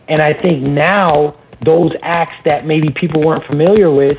[0.08, 4.18] and I think now those acts that maybe people weren't familiar with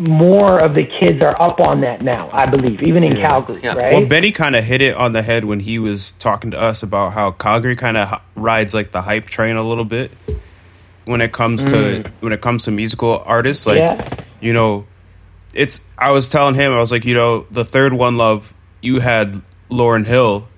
[0.00, 3.26] more of the kids are up on that now, I believe, even in yeah.
[3.26, 3.74] Calgary, yeah.
[3.74, 3.92] right?
[3.92, 6.82] Well, Benny kind of hit it on the head when he was talking to us
[6.82, 10.10] about how Calgary kind of rides like the hype train a little bit
[11.04, 11.70] when it comes mm.
[12.04, 13.66] to when it comes to musical artists.
[13.66, 14.24] Like, yeah.
[14.40, 14.86] you know,
[15.54, 15.80] it's.
[15.96, 19.40] I was telling him, I was like, you know, the third One Love, you had
[19.70, 20.48] Lauryn Hill,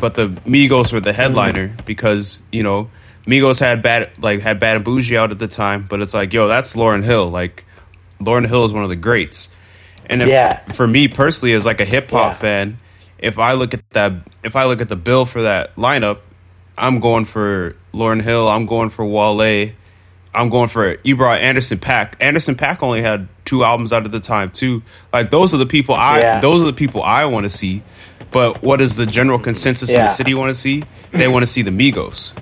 [0.00, 1.84] but the Migos were the headliner mm.
[1.84, 2.90] because you know
[3.26, 6.32] Migos had bad like had Bad and Boujee out at the time, but it's like,
[6.32, 7.66] yo, that's Lauryn Hill, like
[8.20, 9.48] Lauryn Hill is one of the greats.
[10.06, 10.64] And if, yeah.
[10.72, 12.38] for me personally, as like a hip hop yeah.
[12.38, 12.78] fan,
[13.18, 16.20] if I look at that, if I look at the bill for that lineup,
[16.76, 18.48] I'm going for Lauryn Hill.
[18.48, 19.72] I'm going for Wale.
[20.34, 22.14] I'm going for you brought Anderson .Paak.
[22.20, 24.82] Anderson .Paak only had two albums out at the time too.
[25.12, 26.40] Like those are the people I yeah.
[26.40, 27.82] those are the people I want to see.
[28.30, 30.84] But what is the general consensus in the city want to see?
[31.12, 32.32] They want to see the Migos.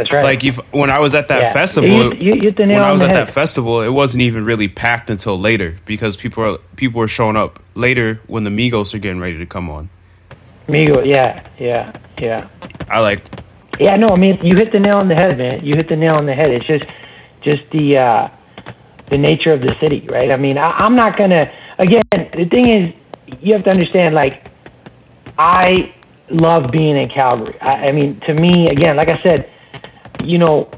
[0.00, 0.24] That's right.
[0.24, 1.52] Like if when I was at that yeah.
[1.52, 3.16] festival, you, you, when I was at head.
[3.16, 7.36] that festival, it wasn't even really packed until later because people are people were showing
[7.36, 9.90] up later when the Migos are getting ready to come on.
[10.68, 12.48] Migos, yeah, yeah, yeah.
[12.88, 13.22] I like.
[13.78, 15.64] Yeah, no, I mean you hit the nail on the head, man.
[15.66, 16.50] You hit the nail on the head.
[16.50, 16.84] It's just,
[17.42, 18.28] just the uh,
[19.10, 20.30] the nature of the city, right?
[20.30, 21.52] I mean, I, I'm not gonna.
[21.78, 22.94] Again, the thing is,
[23.42, 24.14] you have to understand.
[24.14, 24.46] Like,
[25.36, 25.94] I
[26.30, 27.60] love being in Calgary.
[27.60, 29.50] I, I mean, to me, again, like I said
[30.24, 30.70] you know,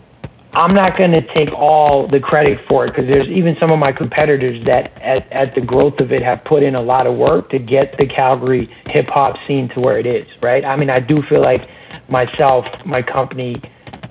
[0.55, 3.78] I'm not going to take all the credit for it because there's even some of
[3.78, 7.16] my competitors that, at, at the growth of it, have put in a lot of
[7.16, 10.62] work to get the Calgary hip hop scene to where it is, right?
[10.62, 11.62] I mean, I do feel like
[12.11, 13.57] myself, my company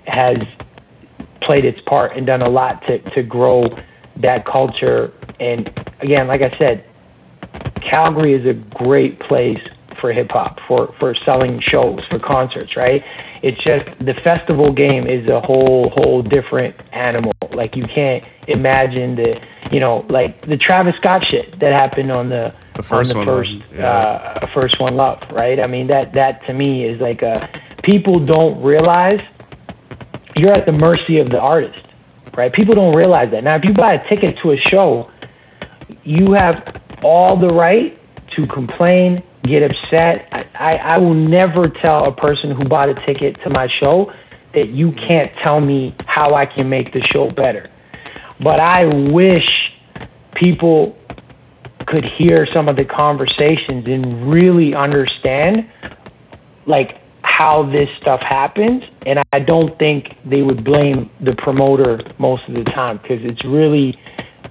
[0.07, 0.37] has
[1.43, 3.65] played its part and done a lot to, to grow
[4.21, 5.13] that culture.
[5.39, 5.69] And
[6.01, 6.85] again, like I said,
[7.91, 8.53] Calgary is a
[8.83, 9.61] great place
[9.99, 13.01] for hip hop, for, for selling shows, for concerts, right?
[13.43, 17.33] It's just the festival game is a whole whole different animal.
[17.53, 19.35] Like you can't imagine the
[19.71, 23.31] you know like the Travis Scott shit that happened on the the first on the
[23.31, 23.89] first yeah.
[23.89, 25.59] uh, first one love, right?
[25.59, 27.49] I mean that that to me is like a
[27.83, 29.19] people don't realize
[30.35, 31.85] you're at the mercy of the artist,
[32.37, 32.53] right?
[32.53, 33.43] People don't realize that.
[33.43, 35.09] Now, if you buy a ticket to a show,
[36.03, 36.55] you have
[37.03, 37.97] all the right
[38.35, 40.27] to complain, get upset.
[40.31, 44.11] I, I, I will never tell a person who bought a ticket to my show
[44.53, 47.69] that you can't tell me how I can make the show better.
[48.43, 49.47] But I wish
[50.35, 50.97] people
[51.87, 55.69] could hear some of the conversations and really understand
[56.65, 62.43] like how this stuff happens and I don't think they would blame the promoter most
[62.47, 63.97] of the time because it's really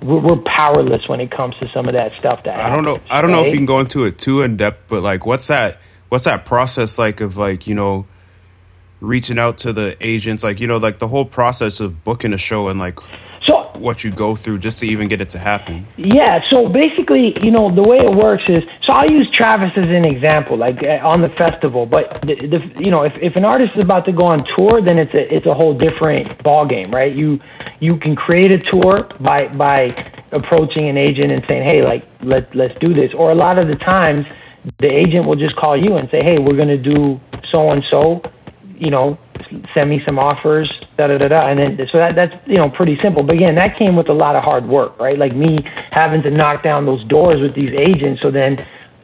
[0.03, 3.01] we're, we're powerless when it comes to some of that stuff that I don't know.
[3.09, 5.49] I don't know if you can go into it too in depth, but like, what's
[5.49, 5.79] that?
[6.09, 8.07] What's that process like of like you know,
[9.01, 12.39] reaching out to the agents, like you know, like the whole process of booking a
[12.39, 12.99] show and like
[13.49, 15.87] so what you go through just to even get it to happen.
[15.97, 19.89] Yeah, so basically, you know, the way it works is so I'll use Travis as
[19.89, 21.87] an example, like uh, on the festival.
[21.87, 24.83] But the, the you know, if if an artist is about to go on tour,
[24.85, 27.15] then it's a it's a whole different ball game, right?
[27.15, 27.39] You
[27.81, 29.89] you can create a tour by by
[30.33, 33.11] approaching an agent and saying, hey, like let let's do this.
[33.17, 34.25] Or a lot of the times,
[34.79, 37.19] the agent will just call you and say, hey, we're gonna do
[37.51, 38.21] so and so,
[38.79, 39.19] you know,
[39.77, 42.71] send me some offers, da da da da, and then so that that's you know
[42.71, 43.23] pretty simple.
[43.23, 45.19] But again, that came with a lot of hard work, right?
[45.19, 45.59] Like me
[45.91, 48.57] having to knock down those doors with these agents, so then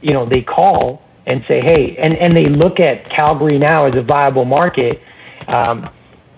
[0.03, 3.95] you know they call and say, hey, and and they look at Calgary now as
[3.97, 5.01] a viable market.
[5.49, 5.89] Um,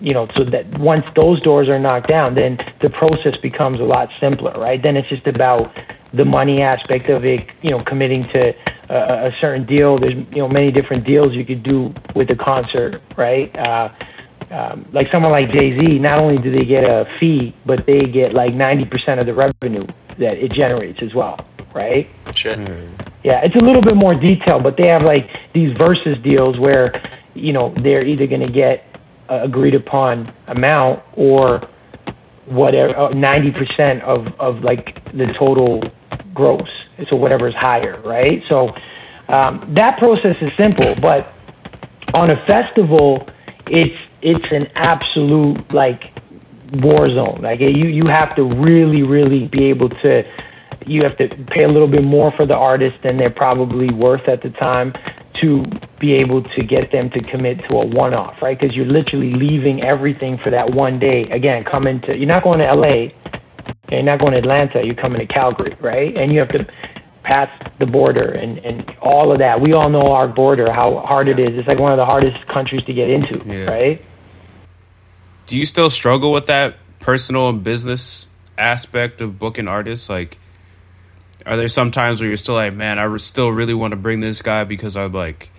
[0.01, 3.83] you know, so that once those doors are knocked down, then the process becomes a
[3.83, 4.81] lot simpler, right?
[4.81, 5.73] Then it's just about
[6.13, 8.51] the money aspect of it, you know, committing to
[8.89, 9.99] a, a certain deal.
[9.99, 13.53] There's, you know, many different deals you could do with the concert, right?
[13.55, 13.89] Uh,
[14.51, 18.01] um, like someone like Jay Z, not only do they get a fee, but they
[18.01, 19.85] get like 90% of the revenue
[20.17, 21.37] that it generates as well,
[21.75, 22.09] right?
[22.33, 22.57] Shit.
[23.23, 26.91] Yeah, it's a little bit more detailed, but they have like these versus deals where,
[27.35, 28.88] you know, they're either going to get a
[29.29, 31.61] agreed upon amount or
[32.47, 35.81] whatever ninety percent of of like the total
[36.33, 36.67] gross.
[37.09, 38.41] So whatever's higher, right?
[38.49, 38.69] So
[39.29, 41.33] um, that process is simple, but
[42.13, 43.27] on a festival,
[43.67, 46.01] it's it's an absolute like
[46.73, 47.39] war zone.
[47.41, 50.23] Like you you have to really really be able to
[50.85, 54.27] you have to pay a little bit more for the artist than they're probably worth
[54.27, 54.93] at the time
[55.41, 55.63] to
[55.99, 58.59] be able to get them to commit to a one-off, right?
[58.59, 61.23] Because you're literally leaving everything for that one day.
[61.31, 63.11] Again, coming to you're not going to LA,
[63.91, 66.15] you're not going to Atlanta, you're coming to Calgary, right?
[66.15, 66.65] And you have to
[67.23, 69.61] pass the border and and all of that.
[69.61, 71.49] We all know our border, how hard it is.
[71.51, 73.65] It's like one of the hardest countries to get into, Yeah.
[73.69, 74.05] right?
[75.47, 78.27] Do you still struggle with that personal and business
[78.57, 80.09] aspect of booking artists?
[80.09, 80.37] Like,
[81.45, 83.97] are there some times where you're still like, man, I re- still really want to
[83.97, 85.49] bring this guy because I'm like,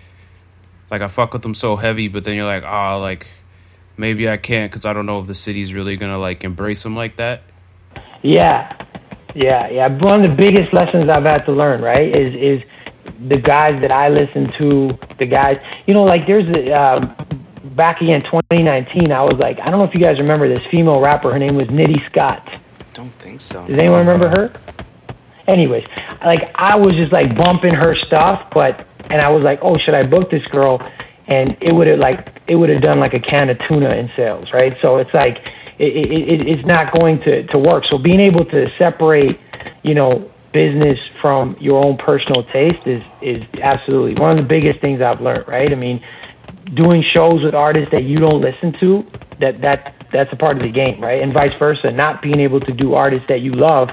[0.89, 3.27] like I fuck with him so heavy, but then you're like, oh, like
[3.97, 6.95] maybe I can't because I don't know if the city's really gonna like embrace him
[6.95, 7.43] like that.
[8.21, 8.75] Yeah,
[9.35, 9.87] yeah, yeah.
[9.87, 12.61] One of the biggest lessons I've had to learn, right, is is
[13.29, 16.99] the guys that I listen to, the guys, you know, like there's a, uh,
[17.75, 19.11] back again 2019.
[19.11, 21.31] I was like, I don't know if you guys remember this female rapper.
[21.31, 22.47] Her name was Nitty Scott.
[22.93, 23.65] Don't think so.
[23.65, 24.85] Does anyone remember her?
[25.51, 25.83] Anyways,
[26.23, 29.93] like I was just like bumping her stuff, but and I was like, oh, should
[29.93, 30.79] I book this girl?
[31.27, 34.07] And it would have like it would have done like a can of tuna in
[34.15, 34.73] sales, right?
[34.81, 35.35] So it's like
[35.75, 37.83] it, it, it, it's not going to to work.
[37.91, 39.35] So being able to separate,
[39.83, 44.79] you know, business from your own personal taste is is absolutely one of the biggest
[44.79, 45.71] things I've learned, right?
[45.71, 45.99] I mean,
[46.75, 49.03] doing shows with artists that you don't listen to,
[49.39, 51.21] that that that's a part of the game, right?
[51.21, 53.89] And vice versa, not being able to do artists that you love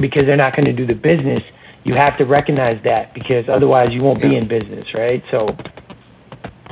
[0.00, 1.42] because they're not going to do the business.
[1.84, 5.22] You have to recognize that because otherwise you won't be in business, right?
[5.30, 5.56] So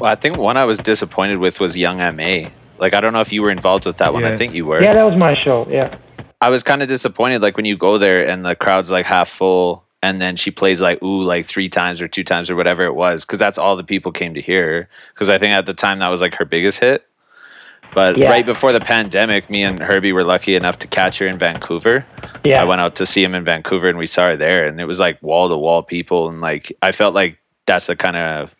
[0.00, 2.52] Well, I think one I was disappointed with was Young M.A.
[2.78, 4.24] Like I don't know if you were involved with that one.
[4.24, 4.82] I think you were.
[4.82, 5.66] yeah, that was my show.
[5.70, 5.98] Yeah.
[6.40, 9.28] I was kind of disappointed, like when you go there and the crowd's like half
[9.28, 12.84] full, and then she plays like ooh like three times or two times or whatever
[12.84, 14.88] it was, because that's all the people came to hear.
[15.14, 17.06] Because I think at the time that was like her biggest hit.
[17.94, 18.28] But Yeah.
[18.28, 22.04] right before the pandemic, me and Herbie were lucky enough to catch her in Vancouver.
[22.44, 22.60] Yeah.
[22.60, 24.84] I went out to see him in Vancouver, and we saw her there, and it
[24.86, 28.54] was like wall to wall people, and like I felt like that's the kind of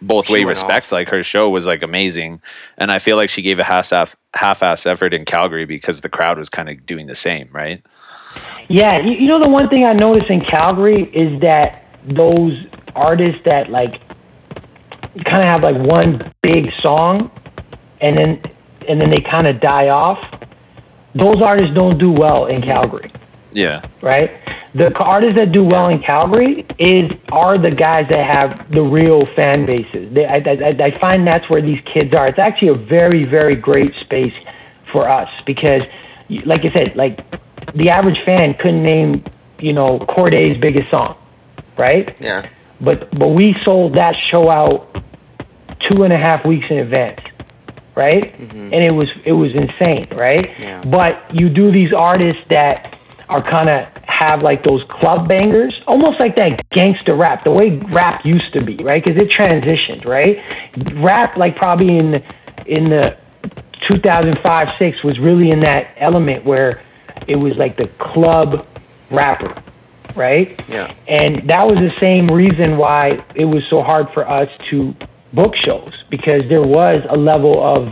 [0.00, 0.86] both She way respect.
[0.86, 0.92] off.
[0.92, 2.40] Like her show was like amazing,
[2.78, 3.92] and I feel like she gave a half
[4.34, 7.82] half ass effort in Calgary because the crowd was kind of doing the same, right?
[8.68, 12.52] Yeah, you, you know the one thing I noticed in Calgary is that those
[12.96, 13.92] artists that like
[15.24, 17.30] kind of have like one big song,
[18.00, 18.42] and then
[18.88, 20.18] and then they kind of die off.
[21.14, 22.70] Those artists don't do well in mm-hmm.
[22.70, 23.12] Calgary,
[23.52, 23.82] Yeah.
[24.00, 24.30] right?
[24.74, 29.26] The artists that do well in Calgary is are the guys that have the real
[29.36, 30.14] fan bases.
[30.14, 32.26] They, I, I, I find that's where these kids are.
[32.28, 34.32] It's actually a very very great space
[34.92, 35.82] for us because
[36.46, 37.18] like I said, like
[37.74, 39.24] the average fan couldn't name,
[39.58, 41.16] you know, Cordae's biggest song,
[41.76, 42.18] right?
[42.20, 42.48] Yeah.
[42.80, 44.88] But but we sold that show out
[45.90, 47.20] two and a half weeks in advance,
[47.94, 48.38] right?
[48.38, 48.72] Mm-hmm.
[48.72, 50.50] And it was it was insane, right?
[50.58, 50.84] Yeah.
[50.84, 56.20] But you do these artists that are kind of have like those club bangers, almost
[56.20, 59.02] like that gangster rap, the way rap used to be, right?
[59.02, 60.36] Because it transitioned, right?
[61.02, 62.22] Rap, like probably in the,
[62.66, 63.16] in the
[63.90, 66.82] 2005 6 was really in that element where
[67.26, 68.66] it was like the club
[69.10, 69.62] rapper,
[70.14, 70.68] right?
[70.68, 70.94] Yeah.
[71.08, 74.94] And that was the same reason why it was so hard for us to
[75.32, 77.88] book shows because there was a level of,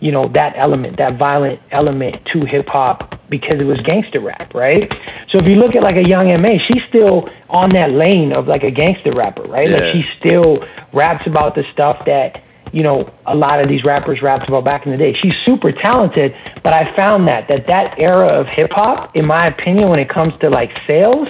[0.00, 4.52] you know, that element, that violent element to hip hop because it was gangster rap,
[4.54, 4.90] right?
[5.32, 8.46] So if you look at like a Young M.A, she's still on that lane of
[8.46, 9.70] like a gangster rapper, right?
[9.70, 10.58] Like she still
[10.92, 14.84] raps about the stuff that you know a lot of these rappers raps about back
[14.86, 15.14] in the day.
[15.22, 16.32] She's super talented,
[16.64, 20.08] but I found that that that era of hip hop, in my opinion, when it
[20.08, 21.28] comes to like sales,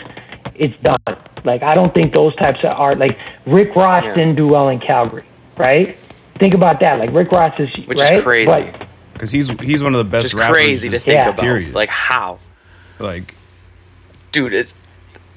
[0.55, 0.98] it's done.
[1.44, 4.14] Like I don't think those types of art, like Rick Ross Yeah.
[4.14, 5.24] didn't do well in Calgary,
[5.57, 5.96] right?
[6.38, 6.98] Think about that.
[6.98, 8.72] Like Rick Ross is Which is crazy.
[9.12, 10.57] because he's he's one of the best Just rappers.
[10.57, 11.28] crazy to think Yeah.
[11.28, 11.40] about.
[11.40, 11.74] Period.
[11.74, 12.38] Like how,
[12.98, 13.34] like
[14.32, 14.53] dude?
[14.55, 14.74] It's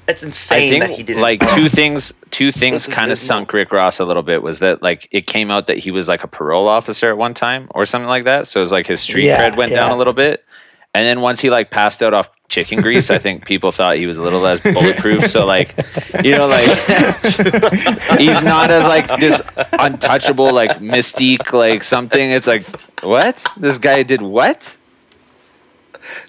[0.08, 1.20] it's I insane think that he didn't.
[1.22, 4.82] like two things two things kind of sunk Rick Ross a little bit was that
[4.82, 7.84] like it came out that he was like a parole officer at one time or
[7.84, 8.46] something like that.
[8.46, 10.44] So it was like his street Yeah, cred went down a little bit.
[10.94, 14.06] And then once he like passed out off chicken grease, I think people thought he
[14.06, 15.28] was a little less bulletproof.
[15.28, 15.74] So like
[16.22, 16.66] you know, like
[18.18, 19.42] he's not as like this
[19.78, 22.30] untouchable like mystique like something.
[22.30, 22.64] It's like
[23.02, 23.44] what?
[23.56, 24.76] This guy did what?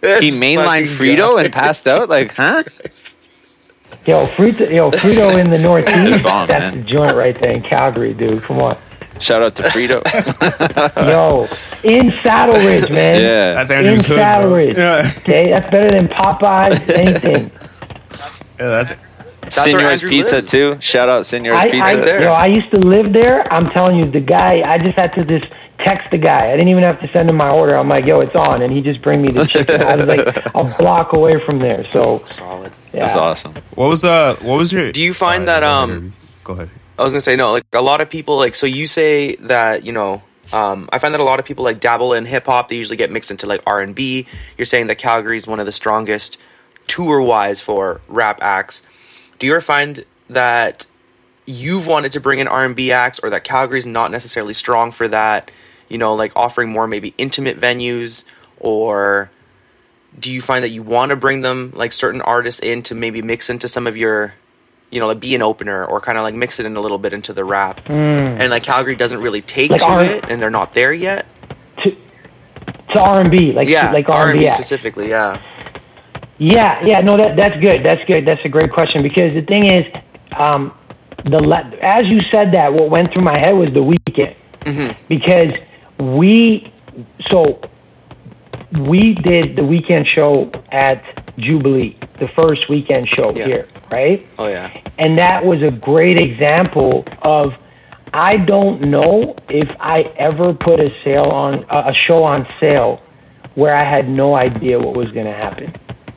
[0.02, 2.10] He mainlined Frito and passed out?
[2.10, 2.64] Like, huh?
[4.06, 8.14] yo, Frito, yo, Frito in the Northeast, bomb, that's the joint right there in Calgary,
[8.14, 8.44] dude.
[8.44, 8.78] Come on,
[9.20, 10.02] Shout out to Frito.
[11.10, 11.48] yo,
[11.84, 13.20] in Saddle Ridge, man.
[13.22, 13.54] yeah.
[13.54, 14.18] that's Andrew's in hood.
[14.20, 14.78] Saddle Ridge.
[14.78, 17.52] Yeah, Okay, that's better than Popeyes, anything.
[18.60, 20.52] yeah, that's where Senor's Andrew Pizza lives.
[20.52, 20.78] too.
[20.80, 21.88] Shout out Senor's I, Pizza.
[21.88, 22.22] I, there.
[22.24, 23.52] yo, I used to live there.
[23.54, 24.62] I'm telling you, the guy.
[24.66, 25.46] I just had to just
[25.86, 26.48] text the guy.
[26.48, 27.78] I didn't even have to send him my order.
[27.78, 29.82] I'm like, yo, it's on, and he just bring me the chicken.
[29.82, 31.86] I was like a block away from there.
[31.94, 32.74] So solid.
[32.94, 33.54] yeah, That's awesome.
[33.76, 34.92] what was uh what was your?
[34.92, 36.14] Do you find uh, that, um,
[36.44, 36.70] go ahead.
[36.98, 37.52] I was gonna say no.
[37.52, 40.24] Like a lot of people, like so you say that you know.
[40.54, 42.70] Um, I find that a lot of people like dabble in hip hop.
[42.70, 44.26] They usually get mixed into like R and B.
[44.58, 46.38] You're saying that Calgary is one of the strongest
[46.88, 48.82] tour wise for rap acts.
[49.40, 50.86] Do you ever find that
[51.46, 54.92] you've wanted to bring in R and B acts, or that Calgary's not necessarily strong
[54.92, 55.52] for that?
[55.90, 58.24] You know, like offering more maybe intimate venues,
[58.58, 59.30] or
[60.18, 63.22] do you find that you want to bring them like certain artists in to maybe
[63.22, 64.34] mix into some of your
[64.92, 66.98] you know, like be an opener or kind of like mix it in a little
[66.98, 67.90] bit into the rap.
[67.90, 71.26] And like Calgary doesn't really take Like to R- it, and they're not there yet.
[71.84, 71.92] to
[72.96, 75.10] to R and B, like Yeah, like R and B specifically.
[75.10, 75.42] Yeah,
[76.38, 77.86] Yeah, yeah, no, that that's good.
[77.86, 78.26] That's good.
[78.26, 79.84] That's a great question because the thing is,
[80.38, 80.74] um,
[81.26, 84.36] the le- as you said that, what went through my head was the Weeknd
[85.10, 85.52] because
[86.00, 86.72] we
[87.32, 87.60] so
[88.88, 91.04] we did the Weeknd show at
[91.38, 93.46] Jubilee, the first Weeknd show Yeah.
[93.46, 94.26] here, right?
[94.40, 97.54] oh yeah, and that was a great example of
[98.14, 103.02] I don't know if I ever put a sale on a a show on sale
[103.56, 105.76] where I had no idea what was going to happen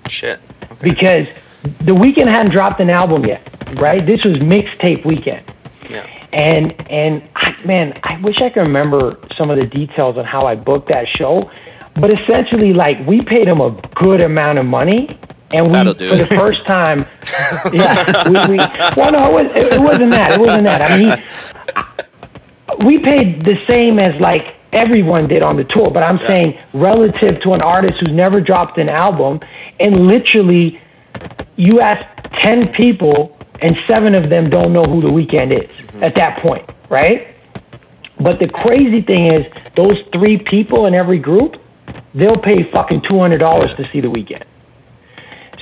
[0.09, 0.41] shit.
[0.81, 1.27] because
[1.63, 3.43] the Weeknd hadn't dropped an album yet,
[3.75, 4.05] right?
[4.05, 5.43] This was mixtape Weeknd.
[5.91, 10.25] Yeah, And and I, man, I wish I could remember some of the details on
[10.25, 11.51] how I booked that show,
[12.01, 15.19] but essentially, like we paid him a good amount of money,
[15.51, 16.29] and we That'll do for it.
[16.29, 17.01] the first time,
[17.73, 18.57] yeah, we, we
[18.97, 20.33] well, no, it, was, it wasn't that.
[20.33, 20.91] It wasn't that.
[20.91, 26.05] I mean, he, we paid the same as like everyone did on the tour, but
[26.05, 29.41] I'm saying relative to an artist who's never dropped an album,
[29.81, 30.81] and literally,
[31.57, 32.05] you ask
[32.43, 36.03] ten people and seven of them don't know who the Weeknd is mm-hmm.
[36.03, 37.35] at that point, right?
[38.19, 39.47] But the crazy thing is,
[39.77, 41.57] those three people in every group,
[42.15, 44.45] they'll pay fucking two hundred dollars to see the Weeknd.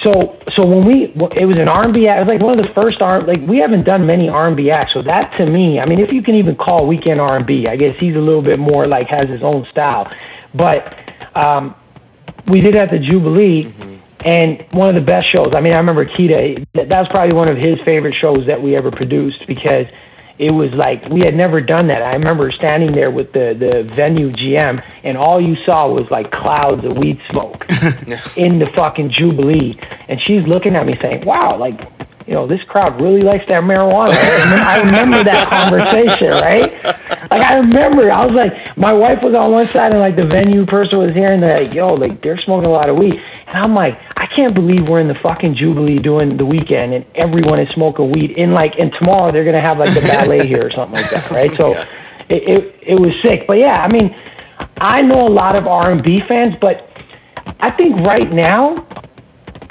[0.04, 2.20] So, so when we, it was an R&B act.
[2.20, 3.26] It was like one of the first R.
[3.26, 4.92] Like we haven't done many R&B acts.
[4.94, 7.98] So that to me, I mean, if you can even call Weeknd R&B, I guess
[7.98, 10.06] he's a little bit more like has his own style.
[10.54, 10.86] But
[11.34, 11.74] um,
[12.46, 13.66] we did at the Jubilee,
[14.24, 15.52] and one of the best shows.
[15.54, 16.66] I mean, I remember Kita.
[16.74, 19.86] That was probably one of his favorite shows that we ever produced because
[20.38, 22.02] it was like we had never done that.
[22.02, 26.30] I remember standing there with the the venue GM, and all you saw was like
[26.30, 27.58] clouds of weed smoke
[28.36, 29.78] in the fucking Jubilee,
[30.08, 31.78] and she's looking at me saying, "Wow, like."
[32.28, 34.12] You know, this crowd really likes that marijuana.
[34.12, 36.70] I remember, I remember that conversation, right?
[37.32, 40.26] Like I remember, I was like, my wife was on one side, and like the
[40.26, 43.16] venue person was here, and they're like, "Yo, like they're smoking a lot of weed,"
[43.46, 43.96] and I'm like,
[44.36, 48.32] can't believe we're in the fucking Jubilee doing the Weeknd, and everyone is smoking weed.
[48.36, 51.30] In like, and tomorrow they're gonna have like the ballet here or something like that,
[51.38, 51.54] right?
[51.56, 51.86] So, Yeah.
[52.28, 54.14] it, it it was sick, but yeah, I mean,
[54.80, 56.88] I know a lot of R and B fans, but
[57.60, 58.86] I think right now,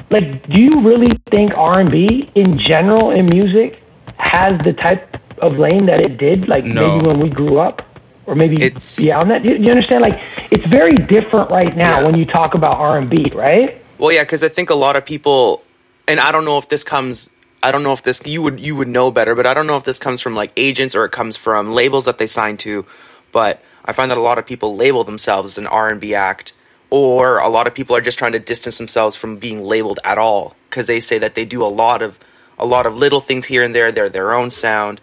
[0.10, 3.82] like, do you really think R and B in general in music
[4.18, 6.98] has the type of lane that it did, like No.
[6.98, 7.82] maybe when we grew up,
[8.26, 9.44] or maybe It's- beyond that?
[9.46, 10.02] You, you understand?
[10.02, 10.20] Like,
[10.52, 12.06] it's very different right now Yeah.
[12.06, 13.82] when you talk about R and B, right?
[13.98, 15.64] Well, yeah, because I think a lot of people,
[16.08, 17.30] and I don't know if this comes.
[17.64, 19.78] I don't know if this you would you would know better, but I don't know
[19.78, 22.86] if this comes from like agents or it comes from labels that they sign to.
[23.32, 26.14] But I find that a lot of people label themselves as an R and B
[26.14, 26.54] act,
[26.92, 30.20] or a lot of people are just trying to distance themselves from being labeled at
[30.20, 32.20] all because they say that they do a lot of
[32.60, 33.92] a lot of little things here and there.
[33.92, 35.02] They're their own sound,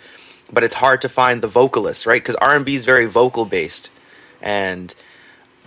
[0.53, 2.23] but it's hard to find the vocalists, right?
[2.23, 3.91] Because R and B is very vocal based,
[4.41, 4.95] and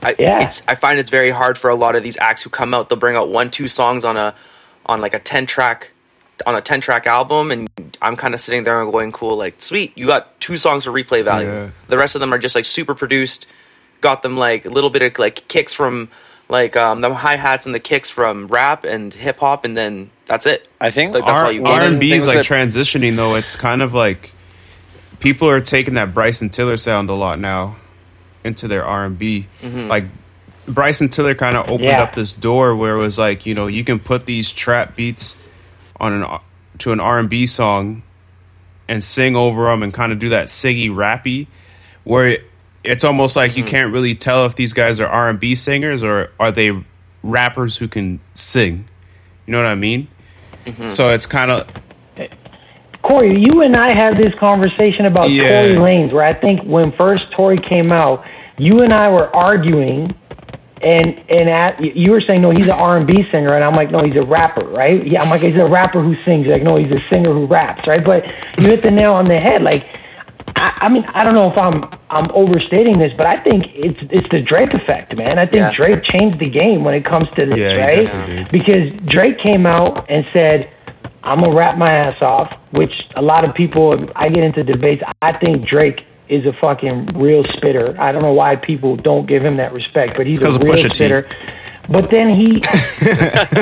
[0.01, 0.43] I, Yeah.
[0.45, 2.89] it's I find it's very hard for a lot of these acts who come out.
[2.89, 4.35] They'll bring out one, two songs on a
[4.85, 5.91] on like a ten track
[6.45, 7.67] on a ten track album, and
[8.01, 10.91] I'm kind of sitting there and going, "Cool, like sweet, you got two songs for
[10.91, 11.69] replay value." Yeah.
[11.87, 13.47] The rest of them are just like super produced.
[14.01, 16.09] Got them like a little bit of like kicks from
[16.47, 20.11] like um, the hi hats and the kicks from rap and hip hop, and then
[20.27, 20.71] that's it.
[20.79, 21.65] I think Like, that's all R you.
[21.65, 23.33] R and B is like that- transitioning though.
[23.33, 24.31] It's kind of like
[25.19, 27.77] people are taking that Bryson Tiller sound a lot now
[28.47, 29.47] into their R and B.
[29.61, 29.87] Mm-hmm.
[29.87, 30.05] Like
[30.67, 32.01] Bryson Tiller kind of opened Yeah.
[32.01, 35.35] up this door where it was like you know you can put these trap beats
[35.99, 36.39] on an
[36.79, 38.01] to an R and B song
[38.87, 41.47] and sing over them and kind of do that siggy rappy
[42.05, 42.43] where it,
[42.83, 43.59] it's almost like Mm-hmm.
[43.59, 46.71] you can't really tell if these guys are R and B singers or are they
[47.23, 48.87] rappers who can sing.
[49.45, 50.07] You know what I mean?
[50.65, 50.89] Mm-hmm.
[50.89, 51.67] So it's kind of
[53.03, 55.61] Corey, you and I had this conversation about Yeah.
[55.63, 58.25] Tory Lanez, where I think when first Tory came out,
[58.57, 60.13] you and I were arguing,
[60.81, 63.75] and and at you were saying no, he's an R and B singer, and I'm
[63.75, 65.05] like no, he's a rapper, right?
[65.05, 66.45] Yeah, I'm like he's a rapper who sings.
[66.45, 68.03] You're like no, he's a singer who raps, right?
[68.03, 68.23] But
[68.59, 69.61] you hit the nail on the head.
[69.63, 69.83] Like,
[70.55, 73.99] I, I mean, I don't know if I'm I'm overstating this, but I think it's
[74.11, 75.37] it's the Drake effect, man.
[75.39, 75.73] I think Yeah.
[75.73, 78.51] Drake changed the game when it comes to this, Yeah, right?
[78.51, 80.71] Because Drake came out and said.
[81.23, 85.01] I'm gonna rap my ass off, which a lot of people I get into debates.
[85.21, 85.99] I think Drake
[86.29, 87.95] is a fucking real spitter.
[87.99, 90.89] I don't know why people don't give him that respect, but he's a real T.
[90.93, 91.29] spitter.
[91.89, 92.61] But then he,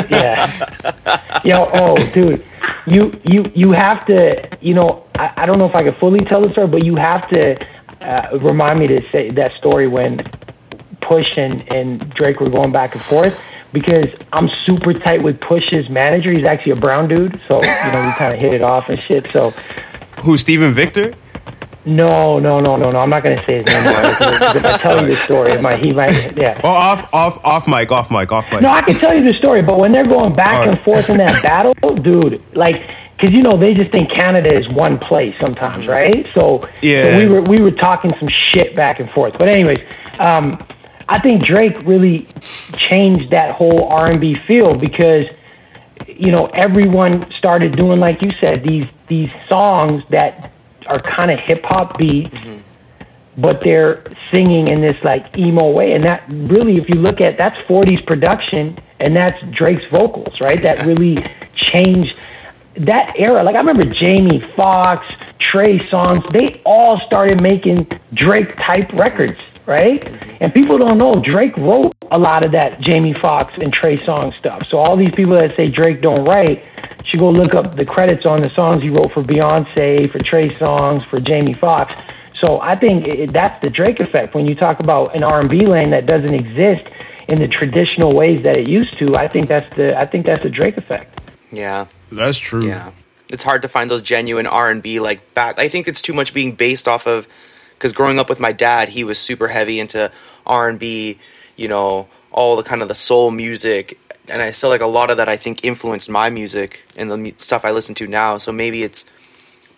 [0.10, 2.44] yeah, yo, oh, dude,
[2.88, 6.22] you you you have to, you know, I, I don't know if I can fully
[6.26, 7.56] tell the story, but you have to
[8.02, 10.22] uh, remind me to say that story when
[11.08, 13.40] Push and, and Drake were going back and forth
[13.72, 16.32] because I'm super tight with Push's manager.
[16.32, 18.98] He's actually a brown dude, so you know we kind of hit it off and
[19.08, 19.28] shit.
[19.32, 19.52] So
[20.22, 21.14] who Steven Victor?
[21.86, 23.00] No, no, no, no, no.
[23.00, 23.84] I'm not gonna say his name.
[23.86, 26.60] If I tell you the story, it might he might yeah.
[26.64, 28.62] Oh, off, off, off mic, off mic, off mic.
[28.62, 31.10] No, I can tell you the story, but when they're going back All and forth
[31.10, 32.76] in that battle, dude, like,
[33.18, 36.26] because you know they just think Canada is one place sometimes, right?
[36.36, 37.12] So, Yeah.
[37.12, 39.34] so we were we were talking some shit back and forth.
[39.38, 39.80] But anyways,
[40.20, 40.66] um,
[41.08, 42.28] I think Drake really
[42.90, 45.26] changed that whole R and B feel because
[46.08, 50.52] you know everyone started doing like you said these these songs that
[50.88, 52.36] are kind of hip hop beats
[53.38, 55.92] but they're singing in this like emo way.
[55.94, 60.62] And that really if you look at that's 40s production and that's Drake's vocals right?
[60.62, 61.18] That really
[61.74, 62.20] changed
[62.78, 63.44] that era.
[63.44, 65.06] Like I remember Jamie Foxx
[65.52, 70.00] Trey Songz they all started making Drake type records right?
[70.00, 70.44] Mm-hmm.
[70.44, 74.38] And people don't know Drake wrote a lot of that Jamie Foxx and Trey Songz
[74.40, 74.62] stuff.
[74.70, 76.64] So all these people that say Drake don't write
[77.10, 80.50] should go look up the credits on the songs he wrote for Beyonce for Trey
[80.58, 81.92] Songz for Jamie Foxx
[82.44, 84.36] so I think it, that's the Drake effect.
[84.36, 86.84] When you talk about an R&B lane that doesn't exist
[87.28, 90.44] in the traditional ways that it used to, I think that's the I think that's
[90.44, 91.18] the Drake effect.
[91.52, 91.88] Yeah.
[92.12, 92.66] That's true.
[92.66, 92.92] Yeah,
[93.30, 95.60] it's hard to find those genuine R and B like back.
[95.60, 97.28] I think it's too much being based off of
[97.74, 100.12] because growing up with my dad, he was super heavy into
[100.46, 101.20] R and B.
[101.56, 103.98] You know, all the kind of the soul music,
[104.30, 105.30] and I still like a lot of that.
[105.30, 108.38] I think influenced my music and the stuff I listen to now.
[108.38, 109.06] So maybe it's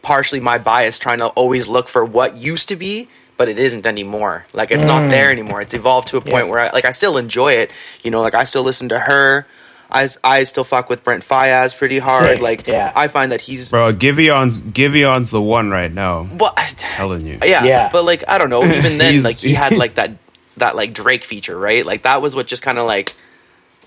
[0.02, 3.10] partially my bias trying to always look for what used to be.
[3.38, 4.48] But it isn't anymore.
[4.52, 5.12] Like it's not mm.
[5.12, 5.62] there anymore.
[5.62, 6.52] It's evolved to a point Yeah.
[6.52, 7.70] where I like I still enjoy it.
[8.02, 9.46] You know, like I still listen to her.
[9.90, 12.38] I, I still fuck with Brent Faiyaz pretty hard.
[12.38, 12.92] Yeah, Like yeah.
[12.96, 16.28] I find that he's Bro, Giveon's Giveon's the one right now.
[16.38, 17.40] well, telling you.
[17.44, 17.90] yeah, Yeah.
[17.92, 18.64] but like I don't know.
[18.64, 20.18] Even then, like he had like that
[20.58, 21.86] that like Drake feature, right?
[21.86, 23.16] Like that was what just kind of like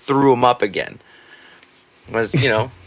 [0.01, 0.99] threw him up again.
[2.11, 2.71] Was you know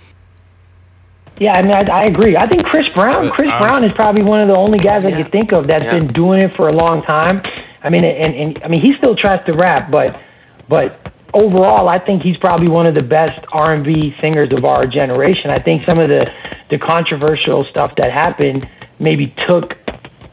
[1.38, 2.36] Yeah, I mean, I, I agree.
[2.36, 3.28] I think Chris Brown.
[3.30, 5.84] Chris um, Brown is probably one of the only guys I can think of that's
[5.84, 5.94] Yeah.
[5.98, 7.42] been doing it for a long time.
[7.82, 10.20] I mean, and, and I mean, he still tries to rap, but
[10.68, 14.64] but overall, I think he's probably one of the best R and B singers of
[14.64, 15.50] our generation.
[15.50, 16.24] I think some of the
[16.70, 18.66] the controversial stuff that happened
[19.00, 19.72] maybe took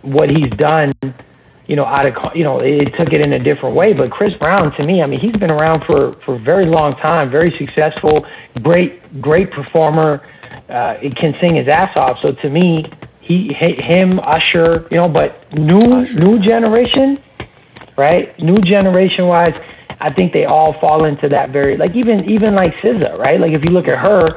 [0.04, 0.94] what he's done,
[1.72, 3.94] you know, out of you know, it took it in a different way.
[3.94, 6.96] But Chris Brown, to me, I mean, he's been around for for a very long
[6.98, 8.26] time, very successful,
[8.62, 10.20] great great performer.
[10.68, 12.18] Uh, he can sing his ass off.
[12.22, 12.84] So to me,
[13.22, 15.80] he hi- him Usher, you know, but new
[16.12, 17.24] new generation,
[17.98, 18.38] right?
[18.38, 19.56] New generation wise,
[20.02, 23.40] I think they all fall into that very like even even like SZA, right?
[23.40, 24.28] Like if you look at her,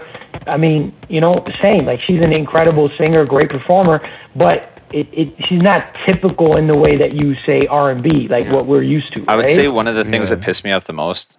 [0.46, 1.84] I mean, you know, the same.
[1.84, 3.98] Like she's an incredible singer, great performer,
[4.36, 8.28] but it, it she's not typical in the way that you say R and B,
[8.30, 9.24] like what we're used to.
[9.28, 9.54] I would right?
[9.54, 10.36] say one of the things Yeah.
[10.36, 11.38] that pissed me off the most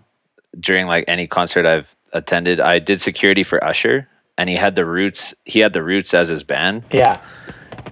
[0.59, 4.85] during like any concert I've attended, I did security for Usher, and he had the
[4.85, 5.33] Roots.
[5.45, 7.21] He had the Roots as his band, yeah,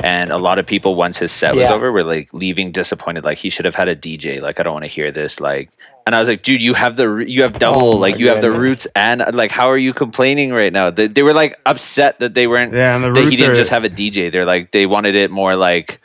[0.04, 1.74] and a lot of people once his set was Yeah.
[1.74, 3.24] over were like leaving disappointed.
[3.24, 4.40] Like he should have had a DJ.
[4.42, 5.40] Like I don't want to hear this.
[5.40, 5.70] Like,
[6.06, 7.82] and I was like, dude, you have the you have oh double.
[7.94, 8.52] Oh, like you have the.
[8.52, 10.90] Roots, and uh, like how are you complaining right now?
[10.92, 12.74] They, they were like upset that they weren't.
[12.74, 14.30] Yeah, and the that he didn't are- just have a DJ.
[14.32, 16.00] They're like they wanted it more like.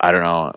[0.00, 0.52] I don't know.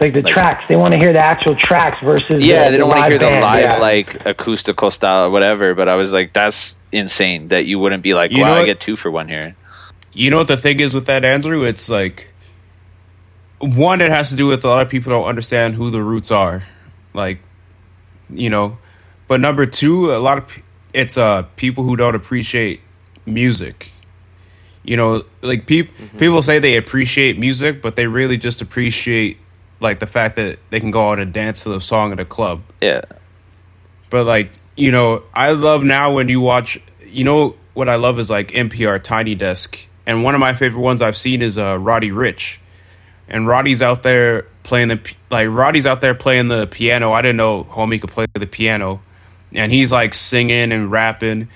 [0.00, 0.64] like the Like- tracks.
[0.68, 3.18] They want to hear the actual tracks versus Yeah, the, they don't want to hear
[3.18, 3.76] the band, live yeah.
[3.78, 5.74] like acoustical style or whatever.
[5.74, 8.78] But I was like, that's insane that you wouldn't be like, You wow, I get
[8.80, 9.56] two for one here.
[10.14, 11.64] You know what the thing is with that, Andrew?
[11.64, 12.28] It's like
[13.58, 16.30] one, it has to do with a lot of people don't understand who the roots
[16.30, 16.64] are,
[17.14, 17.38] like
[18.30, 18.78] you know.
[19.28, 20.58] But number two, a lot of
[20.92, 22.80] it's uh people who don't appreciate
[23.24, 23.90] music.
[24.82, 29.38] You know, like people people say they appreciate music, but they really just appreciate
[29.80, 32.24] like the fact that they can go out and dance to the song at a
[32.24, 32.62] club.
[32.80, 33.02] Yeah,
[34.10, 36.80] But like, you know, I love now when you watch.
[37.06, 40.80] You know what I love is like NPR Tiny Desk, and one of my favorite
[40.80, 42.58] ones I've seen is uh, Roddy Ricch,
[43.28, 45.00] and Roddy's out there playing the
[45.30, 47.12] like Roddy's out there playing the piano.
[47.12, 49.02] I didn't know homie could play the piano,
[49.54, 51.48] and he's like singing and rapping,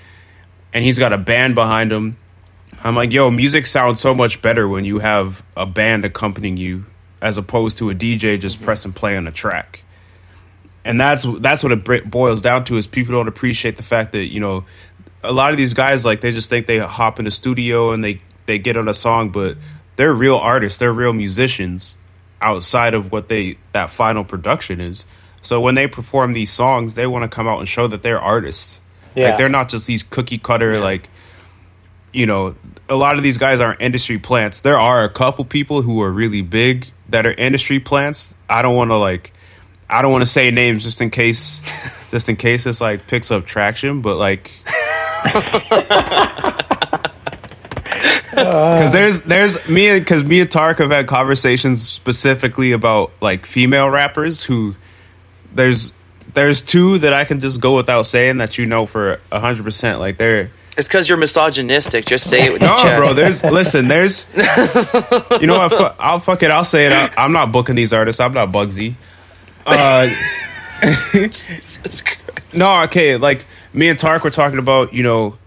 [0.73, 2.17] and he's got a band behind him.
[2.83, 6.85] I'm like, yo, music sounds so much better when you have a band accompanying you
[7.21, 9.83] as opposed to a DJ just pressing play on a track.
[10.85, 14.31] And that's that's what it boils down to is people don't appreciate the fact that
[14.31, 14.65] you know
[15.23, 18.03] a lot of these guys like they just think they hop in the studio and
[18.03, 19.55] they they get on a song but
[19.95, 21.95] they're real artists they're real musicians
[22.41, 25.05] outside of what they that final production is
[25.41, 28.19] so when they perform these songs they want to come out and show that they're
[28.19, 28.79] artists
[29.15, 29.29] Yeah.
[29.29, 31.09] like they're not just these cookie cutter like
[32.13, 32.55] you know
[32.89, 36.11] a lot of these guys aren't industry plants there are a couple people who are
[36.11, 39.33] really big that are industry plants i don't want to like
[39.89, 41.61] I don't want to say names just in case,
[42.11, 44.01] just in case this like picks up traction.
[44.01, 44.51] But like,
[48.37, 53.89] because there's there's me because me and Tark have had conversations specifically about like female
[53.89, 54.75] rappers who
[55.53, 55.91] there's
[56.33, 59.99] there's two that I can just go without saying that you know for hundred percent
[59.99, 62.05] like they're It's because you're misogynistic.
[62.05, 62.97] Just say it with no, your chest.
[62.97, 63.13] bro.
[63.13, 63.87] There's listen.
[63.87, 64.25] There's
[65.41, 65.71] you know what?
[65.71, 66.51] Fu- I'll fuck it.
[66.51, 66.91] I'll say it.
[66.93, 68.19] I, I'm not booking these artists.
[68.19, 68.95] I'm not Bugsy.
[69.65, 70.07] Uh,
[72.55, 73.17] no, okay.
[73.17, 74.93] Like me and Tark were talking about.
[74.93, 75.37] You know,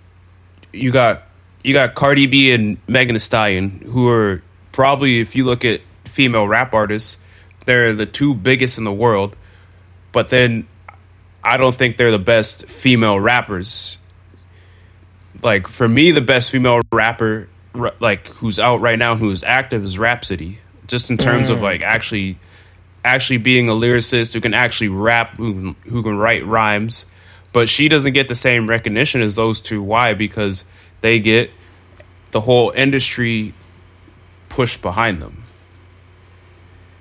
[0.72, 1.22] you got
[1.62, 4.42] you got Cardi B and Megan Thee Stallion, who are
[4.72, 7.18] probably, if you look at female rap artists,
[7.66, 9.36] they're the two biggest in the world.
[10.12, 10.66] But then,
[11.42, 13.98] I don't think they're the best female rappers.
[15.42, 17.48] Like for me, the best female rapper,
[18.00, 20.58] like who's out right now, who's active, is Rapsody.
[20.86, 21.62] Just in terms of mm.
[21.62, 22.38] like actually,
[23.04, 27.06] actually being a lyricist who can actually rap, who can, who can write rhymes.
[27.52, 29.82] But she doesn't get the same recognition as those two.
[29.82, 30.14] Why?
[30.14, 30.64] Because
[31.00, 31.50] they get
[32.30, 33.54] the whole industry
[34.48, 35.44] pushed behind them,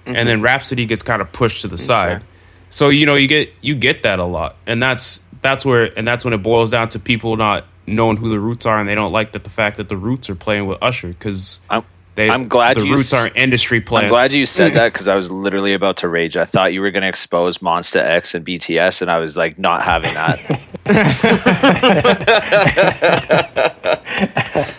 [0.06, 0.46] and then mm-hmm.
[0.46, 2.24] Rapsody gets kind of pushed to the side.
[2.70, 6.08] So you know you get you get that a lot, and that's that's where and
[6.08, 8.96] that's when it boils down to people not knowing who the Roots are, and they
[8.96, 11.84] don't like that the fact that the Roots are playing with Usher because I'm
[12.20, 14.06] they I'm glad the you Roots s- aren't industry plants.
[14.06, 16.38] I'm glad you said that because I was literally about to rage.
[16.38, 19.58] I thought you were going to expose Monsta X and BTS, and I was like
[19.58, 20.40] not having that.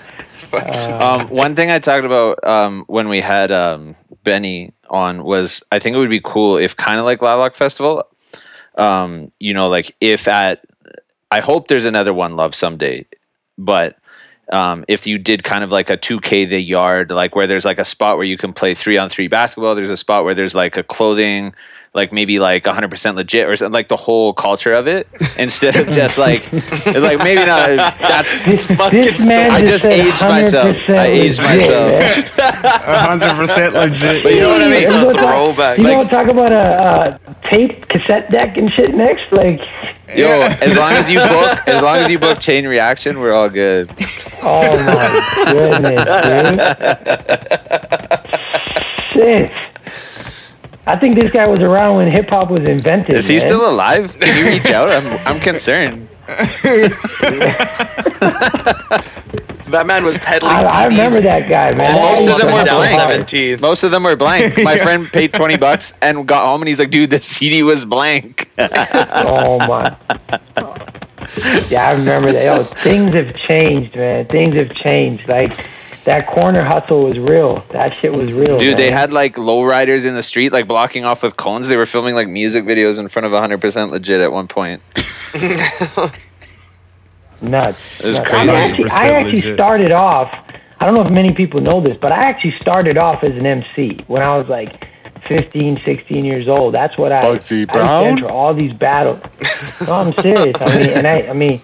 [1.00, 5.78] um, one thing I talked about um, when we had um, Benny on was I
[5.78, 8.04] think it would be cool if kind of like Lilac Festival,
[8.76, 10.64] um, you know, like if at
[11.30, 13.06] I hope there's another One Love someday,
[13.56, 13.96] but
[14.52, 17.78] um, if you did kind of like a 2K the yard, like where there's like
[17.78, 20.54] a spot where you can play three on three basketball, there's a spot where there's
[20.54, 21.54] like a clothing,
[21.94, 25.88] like maybe like 100% legit or something, like the whole culture of it instead of
[25.90, 27.76] just like, like maybe not.
[28.00, 30.76] That's This, fucking this man I just aged myself.
[30.88, 32.28] I aged legit, myself.
[32.84, 34.22] hundred percent legit.
[34.22, 34.82] But you know what I mean?
[34.82, 35.78] You gonna talk- Throwback.
[35.78, 39.60] You Like- don't talk about a, a tape cassette deck and shit next, like.
[40.14, 43.48] Yo, as long as you book, as long as you book chain reaction, we're all
[43.48, 43.90] good.
[44.42, 46.04] Oh my goodness,
[49.14, 49.14] dude.
[49.14, 49.50] Shit.
[50.86, 53.18] I think this guy was around when hip hop was invented.
[53.18, 53.40] Is he man.
[53.46, 54.18] still alive?
[54.18, 54.90] Can you reach out?
[54.90, 56.08] I'm I'm concerned.
[59.70, 61.94] That man was peddling I, I remember that guy, man.
[61.94, 63.00] Most of them were blank.
[63.00, 63.60] 17.
[63.60, 64.58] Most of them were blank.
[64.62, 67.84] My friend paid twenty bucks and got home, and he's like, "Dude, the CD was
[67.84, 69.96] blank." Oh my.
[71.68, 72.44] Yeah, I remember that.
[72.44, 74.26] Yo, things have changed, man.
[74.26, 75.28] Things have changed.
[75.28, 75.64] Like
[76.04, 77.64] that corner hustle was real.
[77.70, 78.58] That shit was real.
[78.58, 81.68] Dude, they had like lowriders in the street, like blocking off with cones.
[81.68, 84.82] They were filming like music videos in front of 100% legit at one point.
[87.42, 88.00] nuts.
[88.00, 88.30] It was nuts.
[88.30, 88.50] crazy.
[88.50, 90.28] I actually, I actually started off.
[90.78, 93.44] I don't know if many people know this, but I actually started off as an
[93.44, 94.72] MC when I was like
[95.28, 96.74] 15, 16 years old.
[96.74, 97.20] That's what I.
[97.20, 98.24] Bugsy I Brown?
[98.24, 99.20] all these battles.
[99.86, 100.56] no, I'm serious.
[100.60, 101.60] I mean, and I, I mean.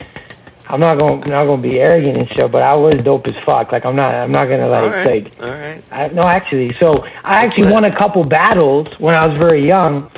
[0.68, 3.27] I'm not going I'm not going to be arrogant and shit, but I was dope
[3.29, 3.70] as fuck.
[3.70, 5.24] Like I'm not I'm not going to like All right.
[5.24, 5.85] like All right.
[5.93, 6.74] I, no, actually.
[6.81, 10.11] So I actually won a couple battles when I was very young,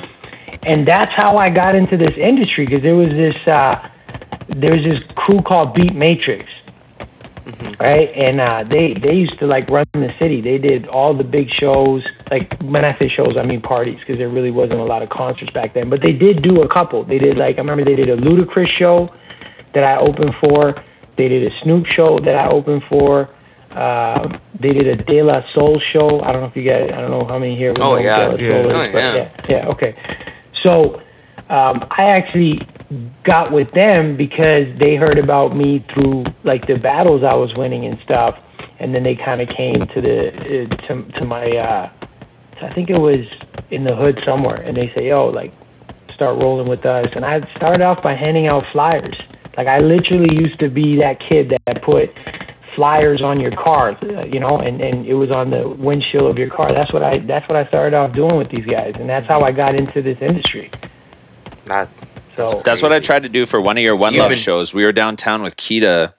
[0.63, 3.89] and that's how I got into this industry because there was this uh,
[4.55, 6.45] there was this crew called Beat Matrix,
[7.79, 8.09] right?
[8.15, 10.41] And uh, they they used to like run the city.
[10.41, 12.03] They did all the big shows.
[12.31, 15.09] Like when I say shows, I mean parties because there really wasn't a lot of
[15.09, 15.89] concerts back then.
[15.89, 17.03] But they did do a couple.
[17.05, 19.09] They did like I remember they did a Ludacris show
[19.73, 20.75] that I opened for.
[21.17, 23.29] They did a Snoop show that I opened for.
[23.71, 26.21] Uh, they did a De La Soul show.
[26.21, 27.71] I don't know if you guys, I don't know how many here.
[27.79, 28.29] Oh, yeah.
[28.29, 28.63] De La Yeah.
[28.63, 29.15] Soul Oh, is, but yeah.
[29.15, 29.95] yeah, yeah, okay.
[30.65, 30.95] So
[31.49, 32.59] um, I actually
[33.23, 37.85] got with them because they heard about me through like the battles I was winning
[37.85, 38.35] and stuff,
[38.79, 41.91] and then they kind of came to the uh, to to my uh,
[42.61, 43.25] I think it was
[43.71, 45.53] in the hood somewhere, and they say, "Yo, like,
[46.13, 49.15] start rolling with us." And I started off by handing out flyers.
[49.55, 52.09] Like I literally used to be that kid that put
[52.75, 56.49] flyers on your car, you know, and and it was on the windshield of your
[56.49, 56.73] car.
[56.73, 59.41] That's what I that's what I started off doing with these guys, and that's how
[59.41, 60.71] I got into this industry.
[61.65, 61.89] That,
[62.47, 64.73] So That's what I tried to do for one of your One Love shows.
[64.73, 66.13] We were downtown with Kita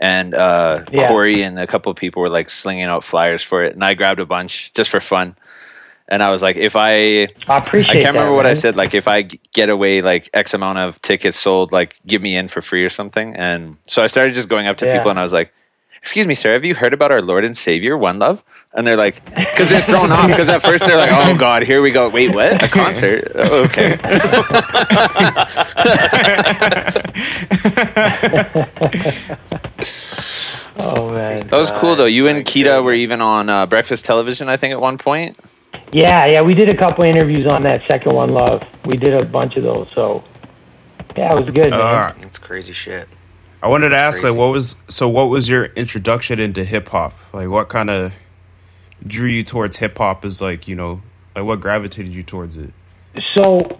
[0.00, 1.08] and uh, Yeah.
[1.08, 3.94] Corey and a couple of people were like slinging out flyers for it, and I
[3.94, 5.36] grabbed a bunch just for fun.
[6.12, 7.98] And I was like, if I I appreciate.
[7.98, 8.76] I can't remember that, what I said.
[8.76, 9.22] Like, if I
[9.54, 12.88] get away like X amount of tickets sold, like give me in for free or
[12.88, 13.36] something.
[13.36, 14.96] And so I started just going up to Yeah.
[14.98, 15.52] people and I was like,
[16.02, 18.44] "Excuse me, sir, have you heard about our Lord and Savior, One Love?"
[18.74, 20.28] And they're like, because they're thrown off.
[20.28, 22.62] Because at first they're like, "Oh God, here we go." Wait, what?
[22.62, 23.30] A concert?
[23.34, 23.96] Oh, okay.
[30.82, 31.46] Oh man.
[31.48, 32.06] That was cool though.
[32.06, 35.38] You and Kita were even on uh, breakfast television, I think, at one point.
[35.92, 38.62] Yeah, yeah, we did a couple interviews on that second one, Love.
[38.84, 40.22] We did a bunch of those, so
[41.16, 41.80] yeah, it was good, man.
[41.80, 43.08] Uh, that's crazy shit.
[43.62, 44.30] I wanted to ask, crazy.
[44.30, 45.08] like, what was so?
[45.08, 47.14] What was your introduction into hip hop?
[47.32, 48.12] Like, what kind of
[49.06, 50.24] drew you towards hip hop?
[50.24, 51.02] Is like, you know,
[51.34, 52.72] like what gravitated you towards it?
[53.36, 53.78] So,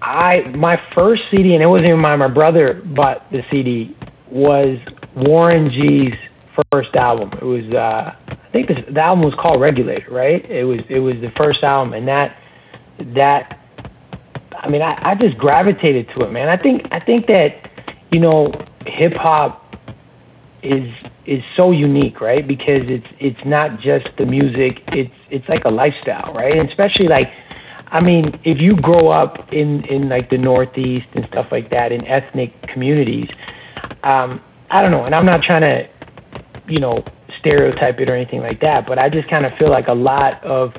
[0.00, 2.18] I my first CD, and it wasn't even mine.
[2.18, 3.96] My brother bought the CD.
[4.30, 4.78] Was
[5.14, 6.14] Warren G's
[6.70, 7.30] first album.
[7.40, 10.44] It was uh, I think this, the album was called Regulator, right?
[10.50, 12.36] It was it was the first album, and that
[13.14, 13.60] that
[14.56, 16.48] I mean I, I just gravitated to it, man.
[16.48, 17.71] I think I think that
[18.12, 18.52] you know
[18.86, 19.62] hip hop
[20.62, 20.88] is
[21.26, 22.46] is so unique, right?
[22.46, 26.56] Because it's it's not just the music; it's it's like a lifestyle, right?
[26.56, 27.28] And especially like,
[27.88, 31.92] I mean, if you grow up in in like the Northeast and stuff like that
[31.92, 33.28] in ethnic communities,
[34.04, 34.40] um,
[34.70, 35.04] I don't know.
[35.04, 35.88] And I'm not trying to,
[36.68, 37.04] you know,
[37.40, 40.42] stereotype it or anything like that, but I just kind of feel like a lot
[40.44, 40.70] of,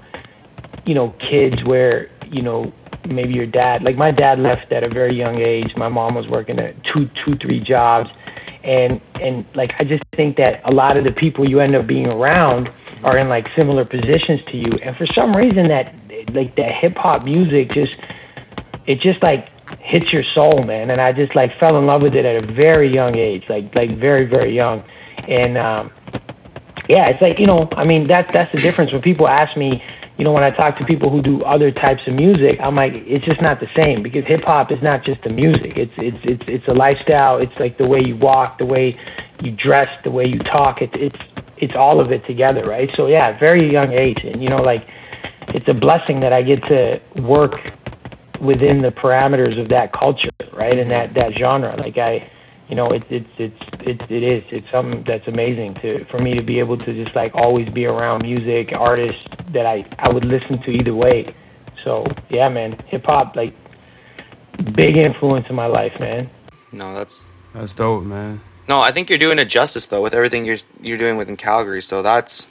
[0.85, 2.73] you know, kids where you know
[3.07, 5.71] maybe your dad, like my dad left at a very young age.
[5.75, 8.09] My mom was working at two two three jobs
[8.63, 11.85] and and like I just think that a lot of the people you end up
[11.85, 12.69] being around
[13.03, 15.93] are in like similar positions to you, and for some reason that
[16.33, 17.93] like that hip hop music just
[18.87, 20.89] it just like hits your soul, man.
[20.89, 23.75] And I just like fell in love with it at a very young age, like
[23.75, 24.83] like very very young,
[25.27, 25.91] and um,
[26.87, 29.83] yeah, it's like you know, I mean that's that's the difference when people ask me.
[30.23, 32.93] You know, when I talk to people who do other types of music, I'm like,
[32.95, 35.75] it's just not the same because hip hop is not just the music.
[35.75, 37.39] It's it's it's it's a lifestyle.
[37.39, 38.95] It's like the way you walk, the way
[39.41, 40.77] you dress, the way you talk.
[40.79, 41.19] It's it's
[41.57, 42.87] it's all of it together, right?
[42.95, 44.87] So yeah, very young age, and you know, like
[45.49, 47.59] it's a blessing that I get to work
[48.39, 51.75] within the parameters of that culture, right, and that that genre.
[51.75, 52.31] Like I,
[52.69, 56.33] you know, it's it's it's it, it is it's something that's amazing to for me
[56.35, 59.21] to be able to just like always be around music artists
[59.53, 61.35] that I I would listen to either way.
[61.83, 63.53] So yeah, man, hip hop like
[64.75, 66.29] big influence in my life, man.
[66.71, 68.41] No, that's That's dope, man.
[68.67, 68.79] no.
[68.79, 71.81] I think you're doing it justice though with everything you're you're doing within Calgary.
[71.81, 72.47] So that's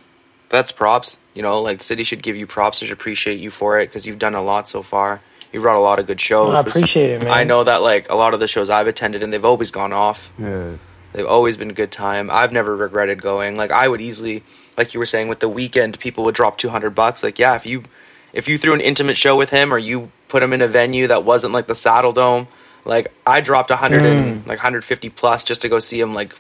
[0.48, 1.16] that's props.
[1.34, 2.80] You know, like the city should give you props.
[2.80, 5.22] They should appreciate you for it because you've done a lot so far.
[5.52, 6.54] You brought a lot of good shows.
[6.54, 7.30] I appreciate it, man.
[7.30, 9.92] I know that like a lot of the shows I've attended and they've always gone
[9.92, 10.32] off.
[10.38, 10.76] Yeah.
[11.12, 12.30] They've always been a good time.
[12.30, 13.56] I've never regretted going.
[13.56, 14.42] Like I would easily,
[14.78, 17.22] like you were saying, with the Weeknd, people would drop two hundred bucks.
[17.22, 17.84] Like yeah, if you
[18.32, 21.06] if you threw an intimate show with him or you put him in a venue
[21.08, 22.48] that wasn't like the Saddledome,
[22.86, 24.46] like I dropped a hundred and mm.
[24.46, 26.34] like hundred fifty plus just to go see him like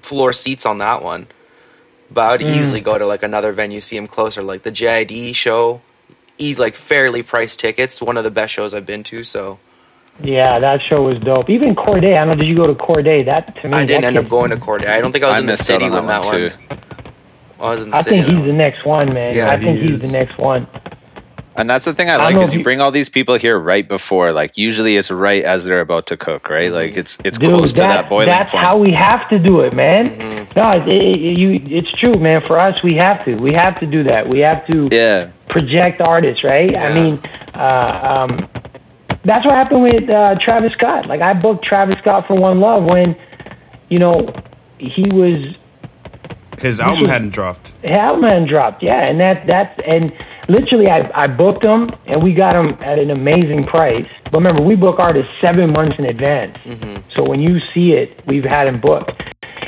[0.00, 1.26] floor seats on that one.
[2.10, 2.56] But I would mm.
[2.56, 5.82] easily go to like another venue, see him closer, like the JID show.
[6.38, 8.00] He's like fairly priced tickets.
[8.02, 9.24] One of the best shows I've been to.
[9.24, 9.60] So
[10.22, 11.50] Yeah, that show was dope.
[11.50, 12.34] Even Cordae, I don't know.
[12.36, 13.24] Did you go to Cordae?
[13.26, 14.88] That to me, I didn't end up going to Cordae.
[14.88, 16.50] I don't think I was I in the city on when that that one, one.
[16.50, 16.56] too.
[17.60, 18.22] I was in the I city.
[18.22, 18.36] think though.
[18.38, 19.36] he's the next one, man.
[19.36, 20.68] Yeah, I think he he's the next one.
[21.58, 23.58] And that's the thing I like know is you you- bring all these people here
[23.58, 24.32] right before.
[24.32, 26.72] Like usually it's right as they're about to cook, right?
[26.72, 28.64] Like it's it's Dude, close to that, that boiling that's point.
[28.64, 30.46] how we have to do it, man.
[30.56, 32.42] No, it, it, you, it's true, man.
[32.46, 33.34] For us, we have to.
[33.34, 34.28] We have to do that.
[34.28, 35.30] We have to yeah.
[35.48, 36.74] project artists, right?
[36.76, 37.20] I mean,
[37.54, 38.48] uh, um,
[39.24, 41.06] that's what happened with uh, Travis Scott.
[41.06, 43.16] Like I booked Travis Scott for One Love when,
[43.88, 44.32] you know,
[44.78, 45.54] he was
[46.60, 47.72] His album was- hadn't dropped.
[47.82, 50.12] Hellman dropped, yeah, and that that's and
[50.48, 54.08] literally I I booked him and we got him at an amazing price.
[54.24, 57.08] But remember, we book artists seven months in advance, mm-hmm.
[57.14, 59.12] so when you see it, we've had him booked.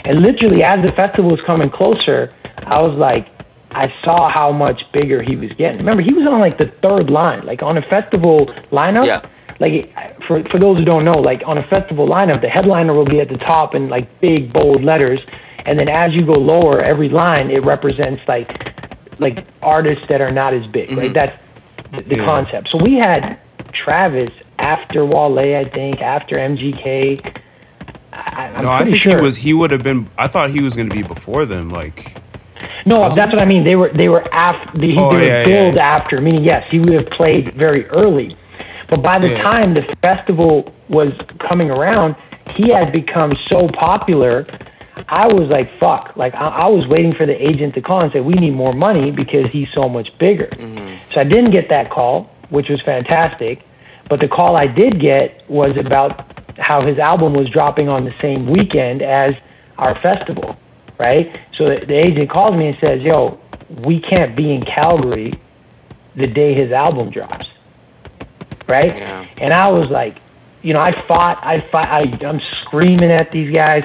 [0.05, 3.29] And literally, as the festival was coming closer, I was like,
[3.71, 5.79] I saw how much bigger he was getting.
[5.79, 9.07] Remember, he was on like the third line, like on a festival lineup.
[9.07, 9.23] Yeah.
[9.61, 9.93] Like
[10.27, 13.21] for for those who don't know, like on a festival lineup, the headliner will be
[13.21, 15.21] at the top in like big bold letters,
[15.67, 18.49] and then as you go lower, every line it represents like
[19.21, 20.91] like artists that are not as big.
[20.91, 21.11] Right?
[21.11, 21.13] Mm-hmm.
[21.13, 21.39] That's
[21.93, 22.25] the, the Yeah.
[22.27, 22.69] concept.
[22.73, 23.39] So we had
[23.73, 27.41] Travis after Wale, I think, after MGK.
[28.13, 28.17] I,
[28.57, 29.17] I'm No, I think sure.
[29.17, 29.37] he was.
[29.37, 30.09] He would have been.
[30.19, 31.71] I thought he was going to be before them.
[31.71, 32.17] Like,
[32.87, 33.65] No, that's what I mean.
[33.65, 35.87] They were they were after they, Oh, they were yeah, billed yeah.
[35.97, 36.21] after.
[36.21, 38.37] Meaning, yes, he would have played very early,
[38.91, 39.43] but by the Yeah.
[39.43, 41.13] time the festival was
[41.49, 42.17] coming around,
[42.57, 44.47] he had become so popular.
[45.11, 46.17] I was like, fuck.
[46.17, 48.73] Like I, I was waiting for the agent to call and say we need more
[48.73, 50.47] money because he's so much bigger.
[50.53, 51.03] Mm-hmm.
[51.13, 53.63] So I didn't get that call, which was fantastic.
[54.09, 58.15] But the call I did get was about how his album was dropping on the
[58.23, 59.35] same weekend as
[59.79, 60.57] our festival,
[60.99, 61.27] right?
[61.59, 63.41] So the, the agent calls me and says, "Yo,
[63.87, 65.33] we can't be in Calgary
[66.17, 67.47] the day his album drops."
[68.69, 68.95] Right?
[68.95, 69.27] Yeah.
[69.39, 70.19] And I was like,
[70.63, 73.83] you know, I fought, I fought, I, I'm screaming at these guys,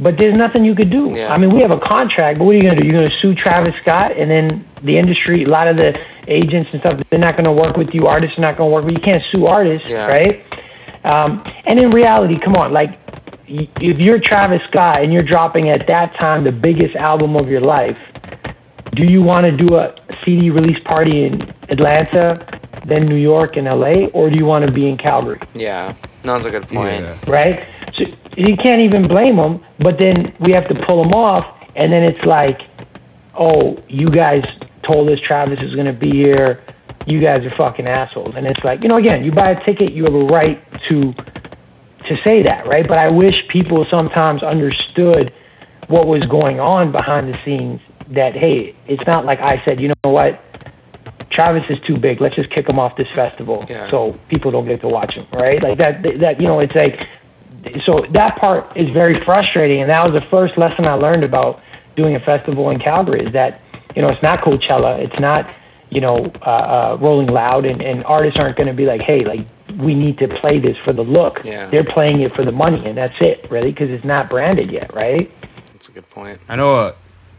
[0.00, 1.10] but there's nothing you could do.
[1.14, 1.32] Yeah.
[1.32, 2.86] I mean, we have a contract, but what are you going to do?
[2.88, 5.92] You're going to sue Travis Scott, and then the industry, a lot of the
[6.26, 8.06] agents and stuff, they're not going to work with you.
[8.06, 9.00] Artists are not going to work with you.
[9.00, 10.06] You can't sue artists, Yeah.
[10.06, 10.44] right?
[11.04, 12.98] Um, and in reality, come on, like,
[13.46, 17.60] if you're Travis Scott and you're dropping at that time the biggest album of your
[17.60, 17.98] life,
[18.96, 23.66] do you want to do a CD release party in Atlanta, then New York and
[23.66, 25.40] LA, or do you want to be in Calgary?
[25.54, 27.02] Yeah, that's a good point.
[27.02, 27.18] yeah.
[27.26, 27.68] right?
[27.98, 28.04] So
[28.36, 31.44] you can't even blame them, but then we have to pull them off,
[31.76, 32.58] and then it's like,
[33.38, 34.42] oh, you guys
[34.90, 36.62] told us Travis is going to be here.
[37.06, 38.34] You guys are fucking assholes.
[38.36, 40.58] And it's like, you know, again, you buy a ticket, you have a right
[40.88, 41.12] to
[42.08, 42.84] to say that, right?
[42.86, 45.32] But I wish people sometimes understood
[45.88, 47.80] what was going on behind the scenes.
[48.14, 50.40] That hey, it's not like I said, you know what,
[51.32, 52.20] Travis is too big.
[52.20, 53.90] Let's just kick him off this festival Yeah.
[53.90, 55.62] so people don't get to watch him, right?
[55.62, 56.02] Like that.
[56.20, 56.96] That you know, it's like
[57.86, 61.60] so that part is very frustrating, and that was the first lesson I learned about
[61.96, 63.24] doing a festival in Calgary.
[63.26, 63.60] Is that
[63.96, 65.46] you know it's not Coachella, it's not
[65.90, 69.24] you know uh, uh, Rolling Loud, and, and artists aren't going to be like, hey,
[69.24, 69.46] like
[69.80, 71.38] we need to play this for the look.
[71.44, 71.68] Yeah.
[71.70, 74.94] They're playing it for the money, and that's it, really, because it's not branded yet,
[74.94, 75.30] right?
[75.72, 76.40] That's a good point.
[76.48, 76.76] I know.
[76.76, 76.94] Uh,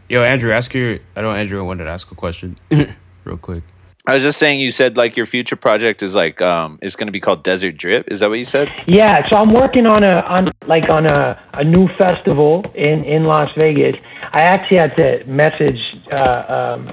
[0.08, 0.98] yo, Andrew, ask your.
[1.14, 2.58] I know Andrew wanted to ask a question,
[3.24, 3.64] real quick.
[4.06, 7.08] I was just saying you said like your future project is like um is going
[7.08, 8.06] to be called Desert Drip.
[8.08, 8.68] Is that what you said?
[8.86, 13.24] Yeah, so I'm working on a on like on a a new festival in in
[13.24, 13.96] Las Vegas.
[14.32, 15.78] I actually had to message
[16.12, 16.16] uh,
[16.56, 16.92] um,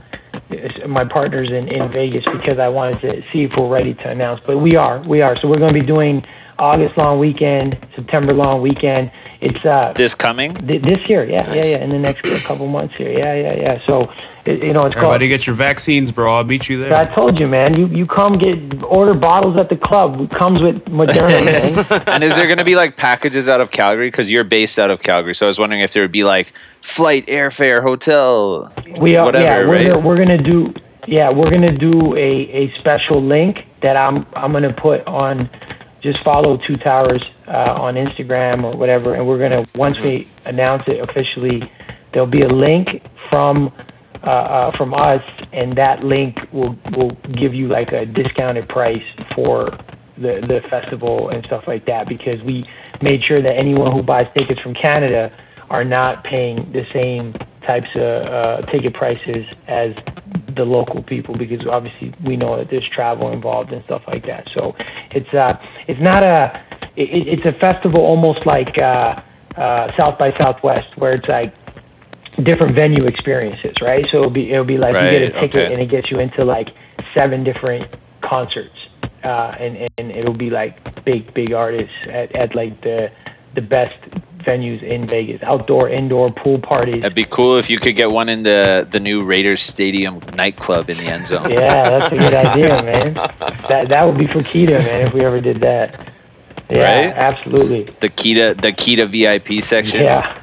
[0.90, 4.42] my partners in in Vegas because I wanted to see if we're ready to announce.
[4.48, 5.36] But we are, we are.
[5.42, 6.24] So we're going to be doing
[6.58, 9.12] August long weekend, September long weekend.
[9.42, 10.56] It's uh This coming?
[10.68, 11.84] th- this year, yeah, yeah, yeah.
[11.84, 13.78] In the next couple months here, yeah, yeah, yeah.
[13.86, 14.08] So
[14.46, 15.06] it, you know, it's called.
[15.06, 16.36] Everybody get your vaccines, bro.
[16.36, 16.94] I'll meet you there.
[16.94, 17.76] I told you, man.
[17.76, 20.20] You you come get order bottles at the club.
[20.20, 24.08] It comes with Moderna, and is there going to be like packages out of Calgary?
[24.08, 25.34] Because you're based out of Calgary.
[25.34, 29.46] So I was wondering if there would be like flight, airfare, hotel, We are, whatever,
[29.46, 29.88] yeah, we're right?
[29.92, 30.74] gonna, we're gonna do,
[31.08, 32.20] yeah, we're gonna do a,
[32.52, 35.50] a special link that I'm I'm gonna put on.
[36.02, 40.84] Just follow Two Towers uh, on Instagram or whatever, and we're gonna once we announce
[40.88, 41.62] it officially,
[42.12, 42.90] there'll be a link
[43.30, 43.72] from
[44.24, 45.22] uh, uh, from us,
[45.52, 49.04] and that link will will give you like a discounted price
[49.36, 49.70] for
[50.18, 52.66] the the festival and stuff like that because we
[53.02, 55.30] made sure that anyone who buys tickets from Canada
[55.70, 57.34] are not paying the same
[57.66, 59.92] types of uh, ticket prices as
[60.56, 64.48] the local people because obviously we know that there's travel involved and stuff like that.
[64.54, 64.74] So
[65.12, 65.54] it's uh
[65.88, 66.64] it's not a
[66.96, 69.20] it, it's a festival almost like uh,
[69.58, 71.54] uh, South by Southwest where it's like
[72.42, 74.06] different venue experiences, right?
[74.12, 75.74] So it'll be it'll be like you get a ticket okay.
[75.74, 76.70] and it gets you into like
[77.14, 78.76] seven different concerts,
[79.24, 83.10] uh, and and it'll be like big big artists at, at like the
[83.56, 83.96] the best
[84.44, 86.98] venues in Vegas, outdoor, indoor pool parties.
[86.98, 90.90] It'd be cool if you could get one in the the new Raiders Stadium nightclub
[90.90, 91.50] in the end zone.
[91.50, 93.14] Yeah, that's a good idea, man.
[93.70, 96.14] That that would be for Keita, man, if we ever did that.
[96.70, 97.14] Yeah, Right?
[97.16, 97.94] absolutely.
[98.00, 100.02] The Kita the Kita VIP section.
[100.02, 100.43] Yeah.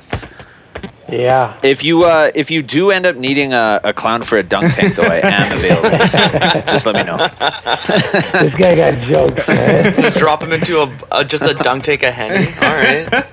[1.11, 1.59] Yeah.
[1.63, 4.73] If you uh, if you do end up needing a, a clown for a dunk
[4.75, 5.91] tank, though, I am available.
[6.73, 7.17] Just let me know.
[7.19, 9.95] This guy got jokes, man.
[10.01, 12.47] Just drop him into a, a just a dunk tank a henny.
[12.55, 13.27] All right.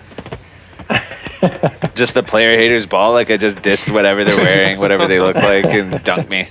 [1.96, 3.14] Just the player haters ball.
[3.14, 6.50] Like I just dissed whatever they're wearing, whatever they look like, and dunk me.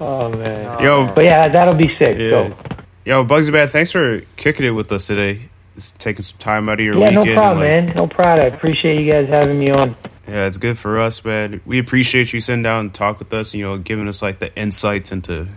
[0.00, 0.82] Oh man.
[0.82, 2.18] Yo, But yeah, that'll be sick.
[2.18, 2.30] yeah.
[2.48, 2.56] So
[3.04, 5.48] Yo, Bugsy Man, thanks for kicking it with us today.
[5.74, 7.28] Just taking some time out of your yeah, no weekend.
[7.30, 7.96] and, problem, like, man.
[7.96, 8.52] No problem.
[8.52, 9.96] I appreciate you guys having me on.
[10.28, 11.60] Yeah, it's good for us, man.
[11.66, 13.54] We appreciate you sitting down and talk with us.
[13.54, 15.48] You know, giving us like the insights into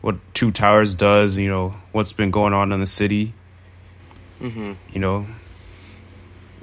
[0.00, 1.36] what Two Towers does.
[1.36, 3.34] You know, what's been going on in the city.
[4.40, 4.72] Mm-hmm.
[4.92, 5.26] You know,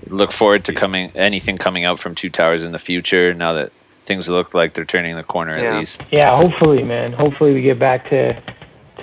[0.08, 3.34] Look forward to coming anything coming out from Two Towers in the future.
[3.34, 3.72] Now that
[4.06, 5.76] things look like they're turning the corner Yeah.
[5.76, 6.02] at least.
[6.12, 7.14] Yeah, hopefully, man.
[7.14, 8.34] Hopefully we get back to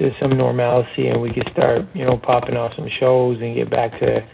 [0.01, 3.71] to some normalcy and we can start, you know, popping off some shows and get
[3.71, 4.27] back to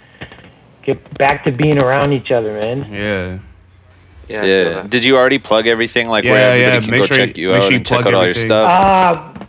[0.85, 2.91] get back to being around each other, man.
[2.93, 3.39] yeah.
[4.29, 4.45] Yeah.
[4.45, 4.87] Yeah.
[4.89, 6.09] Did you already plug everything?
[6.09, 7.71] Like Yeah, where yeah, everybody can make go sure check you- you make out sure
[7.73, 8.49] you and check out all your everything.
[8.49, 8.71] stuff.
[8.71, 9.45] Uh,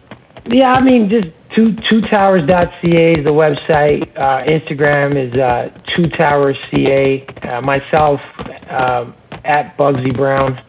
[0.50, 4.04] yeah, I mean, just two two towers.ca is the website.
[4.16, 7.26] Uh, Instagram is uh, two towers ca.
[7.42, 8.20] Uh, myself
[8.70, 9.16] um,
[9.46, 10.60] at Bugsy Brown.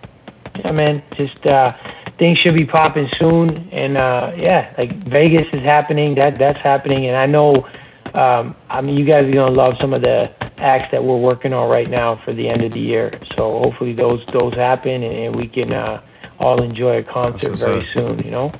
[0.64, 1.72] Yeah, man, just uh,
[2.18, 6.14] things should be popping soon, and uh, yeah, like Vegas is happening.
[6.16, 7.66] That that's happening, and I know.
[8.14, 11.52] Um, I mean, you guys are gonna love some of the acts that we're working
[11.52, 13.18] on right now for the end of the year.
[13.36, 16.00] So hopefully those those happen, and, and we can uh,
[16.38, 17.86] all enjoy a concert very up.
[17.94, 18.18] soon.
[18.24, 18.52] You know.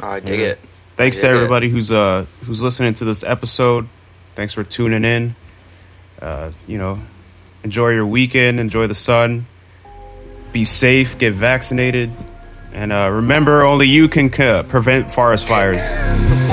[0.00, 0.46] I dig Yeah.
[0.46, 0.60] it.
[0.96, 1.34] Thanks to Yeah.
[1.34, 3.86] everybody who's uh who's listening to this episode.
[4.34, 5.34] Thanks for tuning in.
[6.20, 6.98] Uh, you know,
[7.64, 8.58] enjoy your weekend.
[8.60, 9.46] Enjoy the sun.
[10.52, 11.18] Be safe.
[11.18, 12.10] Get vaccinated.
[12.72, 16.45] And uh, remember, only you can uh, prevent forest fires.